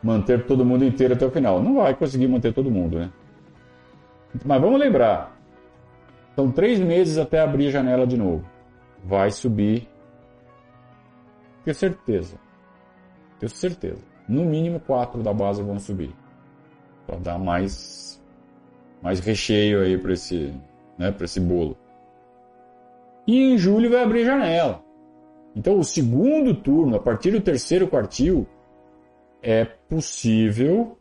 [0.00, 1.60] manter todo mundo inteiro até o final.
[1.60, 3.10] Não vai conseguir manter todo mundo, né?
[4.44, 5.36] Mas vamos lembrar,
[6.34, 8.44] são três meses até abrir a janela de novo.
[9.04, 9.88] Vai subir.
[11.64, 12.36] Tenho certeza.
[13.38, 14.02] Tenho certeza.
[14.28, 16.14] No mínimo quatro da base vão subir.
[17.06, 18.22] Para dar mais,
[19.02, 20.54] mais recheio aí para esse,
[20.96, 21.76] né, esse bolo.
[23.26, 24.82] E em julho vai abrir janela.
[25.54, 28.46] Então o segundo turno, a partir do terceiro quartil,
[29.42, 30.98] é possível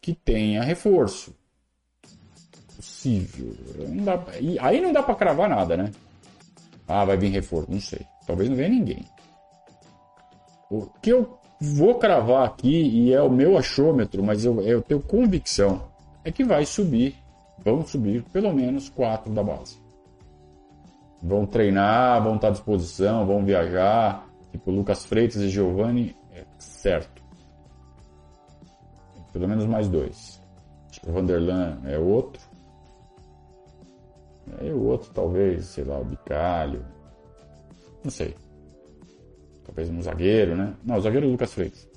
[0.00, 1.34] que tenha reforço
[3.04, 3.54] possível.
[3.88, 4.24] Não dá,
[4.60, 5.90] aí não dá para cravar nada, né?
[6.86, 8.00] Ah, vai vir reforço, não sei.
[8.26, 9.04] Talvez não venha ninguém.
[10.70, 15.00] O que eu vou cravar aqui, e é o meu achômetro, mas eu, eu tenho
[15.00, 15.88] convicção,
[16.24, 17.14] é que vai subir,
[17.58, 19.78] vão subir pelo menos quatro da base.
[21.26, 24.28] Vão treinar, vão estar à disposição, vão viajar.
[24.52, 27.24] Tipo, Lucas Freitas e Giovanni, é certo.
[29.32, 30.40] Pelo menos mais dois.
[30.90, 32.42] Acho que o Vanderlan é outro.
[34.62, 36.84] E o outro, talvez, sei lá, o Bicalho.
[38.04, 38.36] Não sei.
[39.64, 40.74] Talvez um zagueiro, né?
[40.84, 41.88] Não, o zagueiro é o Lucas Freitas.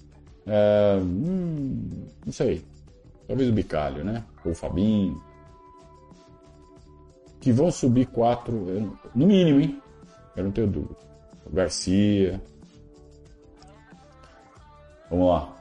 [0.45, 2.63] É, hum, não sei.
[3.27, 4.23] Talvez o Bicalho, né?
[4.45, 5.21] Ou o Fabinho.
[7.47, 8.51] Que vão subir quatro,
[9.15, 9.81] no mínimo, hein?
[10.35, 10.97] Eu não tenho dúvida.
[11.45, 12.41] O Garcia.
[15.09, 15.55] Vamos lá.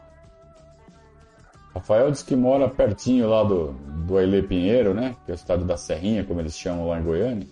[1.72, 3.70] Rafael diz que mora pertinho lá do,
[4.05, 5.14] do Aile Pinheiro, né?
[5.24, 7.47] Que é o estado da Serrinha, como eles chamam lá em Goiânia.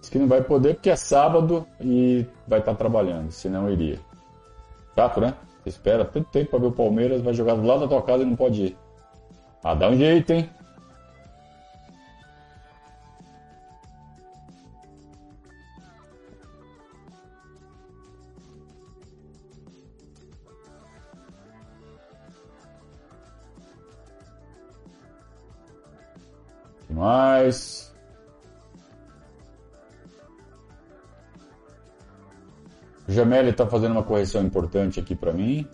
[0.00, 3.98] Diz que não vai poder porque é sábado e vai estar trabalhando, senão iria.
[4.94, 5.32] Chato, né?
[5.62, 8.22] Você espera tanto tempo para ver o Palmeiras, vai jogar do lado da tua casa
[8.22, 8.76] e não pode ir.
[9.64, 10.50] Ah, dá um jeito, hein?
[27.00, 27.90] Mais?
[33.08, 35.66] O Jameli está fazendo uma correção importante aqui para mim.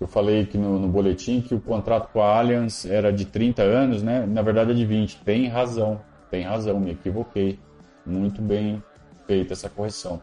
[0.00, 3.62] Eu falei que no, no, boletim que o contrato com a Allianz era de 30
[3.62, 4.26] anos, né?
[4.26, 5.22] Na verdade é de 20.
[5.24, 7.58] Tem razão, tem razão, me equivoquei.
[8.04, 8.82] Muito bem
[9.26, 10.20] feita essa correção.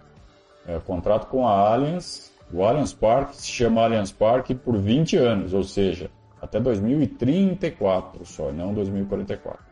[0.67, 5.53] É, contrato com a Allianz, o Allianz Park se chama Allianz Park por 20 anos,
[5.53, 6.09] ou seja,
[6.41, 9.66] até 2034 só, não 2044.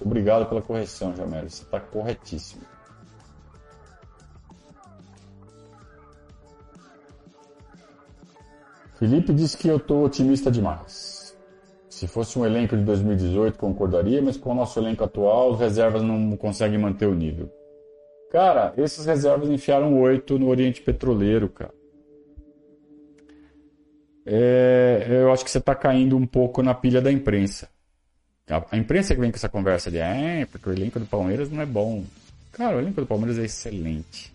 [0.00, 1.48] Obrigado pela correção, Jamel.
[1.48, 2.62] Você está corretíssimo.
[8.98, 11.36] Felipe disse que eu estou otimista demais.
[11.88, 16.02] Se fosse um elenco de 2018, concordaria, mas com o nosso elenco atual, as reservas
[16.02, 17.50] não conseguem manter o nível.
[18.30, 21.72] Cara, esses reservas enfiaram oito no Oriente Petroleiro, cara.
[24.26, 27.68] É, eu acho que você está caindo um pouco na pilha da imprensa.
[28.48, 31.60] A, imprensa que vem com essa conversa de é, porque o elenco do Palmeiras não
[31.60, 32.04] é bom.
[32.52, 34.32] Cara, o elenco do Palmeiras é excelente.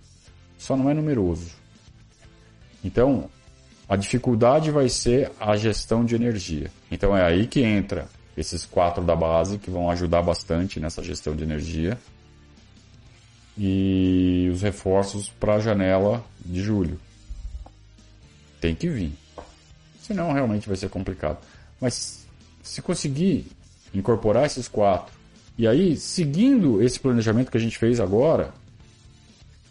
[0.57, 1.51] Só não é numeroso.
[2.83, 3.29] Então,
[3.87, 6.71] a dificuldade vai ser a gestão de energia.
[6.89, 11.35] Então é aí que entra esses quatro da base que vão ajudar bastante nessa gestão
[11.35, 11.97] de energia.
[13.57, 16.99] E os reforços para a janela de julho.
[18.59, 19.13] Tem que vir.
[20.01, 21.37] Senão realmente vai ser complicado.
[21.79, 22.25] Mas
[22.63, 23.45] se conseguir
[23.93, 25.13] incorporar esses quatro.
[25.57, 28.53] E aí, seguindo esse planejamento que a gente fez agora,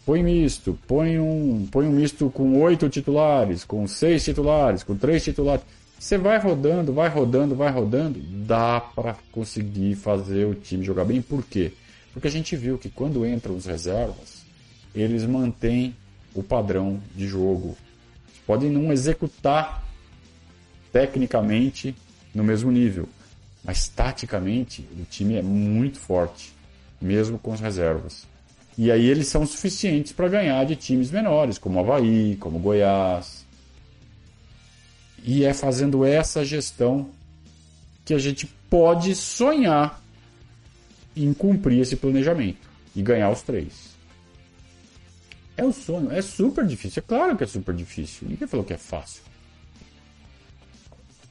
[0.05, 5.23] põe misto, põe um, põe um misto com oito titulares, com seis titulares, com três
[5.23, 5.65] titulares.
[5.99, 11.21] Você vai rodando, vai rodando, vai rodando, dá para conseguir fazer o time jogar bem.
[11.21, 11.71] Por quê?
[12.11, 14.43] Porque a gente viu que quando entram os reservas,
[14.93, 15.95] eles mantêm
[16.33, 17.75] o padrão de jogo.
[18.45, 19.83] Podem não executar
[20.91, 21.95] tecnicamente
[22.35, 23.07] no mesmo nível,
[23.63, 26.53] mas taticamente o time é muito forte,
[27.01, 28.27] mesmo com as reservas.
[28.77, 33.45] E aí eles são suficientes para ganhar de times menores, como Havaí, como Goiás.
[35.23, 37.09] E é fazendo essa gestão
[38.03, 40.01] que a gente pode sonhar
[41.15, 43.93] em cumprir esse planejamento e ganhar os três.
[45.55, 48.27] É o sonho, é super difícil, é claro que é super difícil.
[48.27, 49.21] Ninguém falou que é fácil.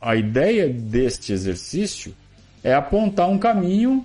[0.01, 2.15] A ideia deste exercício
[2.63, 4.05] é apontar um caminho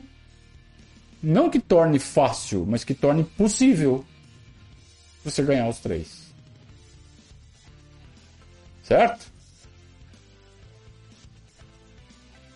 [1.22, 4.06] Não que torne fácil, mas que torne possível
[5.24, 6.28] você ganhar os três.
[8.84, 9.26] Certo?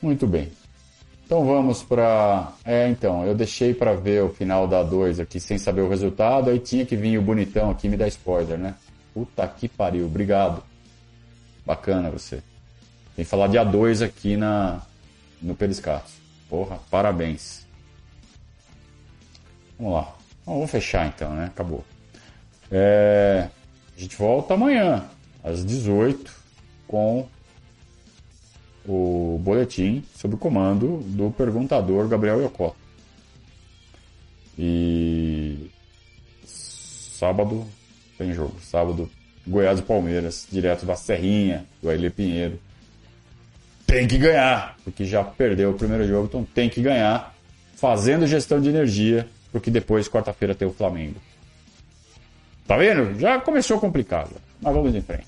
[0.02, 0.52] Muito bem.
[1.26, 2.54] Então vamos para.
[2.66, 6.50] É, então, eu deixei para ver o final da 2 aqui sem saber o resultado,
[6.50, 8.76] aí tinha que vir o bonitão aqui me dar spoiler, né?
[9.14, 10.64] Puta que pariu, obrigado.
[11.66, 12.42] Bacana você.
[13.16, 14.82] Tem que falar de A2 aqui na,
[15.42, 16.12] no Periscato.
[16.50, 17.66] Porra, parabéns.
[19.78, 20.16] Vamos lá.
[20.46, 21.46] Vamos fechar então, né?
[21.46, 21.84] Acabou.
[22.70, 23.50] É...
[23.96, 25.06] A gente volta amanhã,
[25.44, 26.32] às 18
[26.88, 27.28] com
[28.86, 32.76] o boletim sob o comando do perguntador Gabriel Yokota.
[34.58, 35.70] E
[36.46, 37.66] sábado
[38.18, 38.60] tem jogo.
[38.62, 39.10] Sábado,
[39.48, 42.60] Goiás e Palmeiras, direto da Serrinha, do Aile Pinheiro.
[43.92, 47.36] Tem que ganhar, porque já perdeu o primeiro jogo, então tem que ganhar,
[47.76, 51.18] fazendo gestão de energia, porque depois, quarta-feira, tem o Flamengo.
[52.66, 53.20] Tá vendo?
[53.20, 54.32] Já começou complicado,
[54.62, 55.28] mas vamos em frente.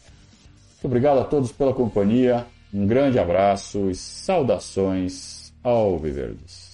[0.76, 2.45] Muito obrigado a todos pela companhia.
[2.74, 6.73] Um grande abraço e saudações ao Viverdes.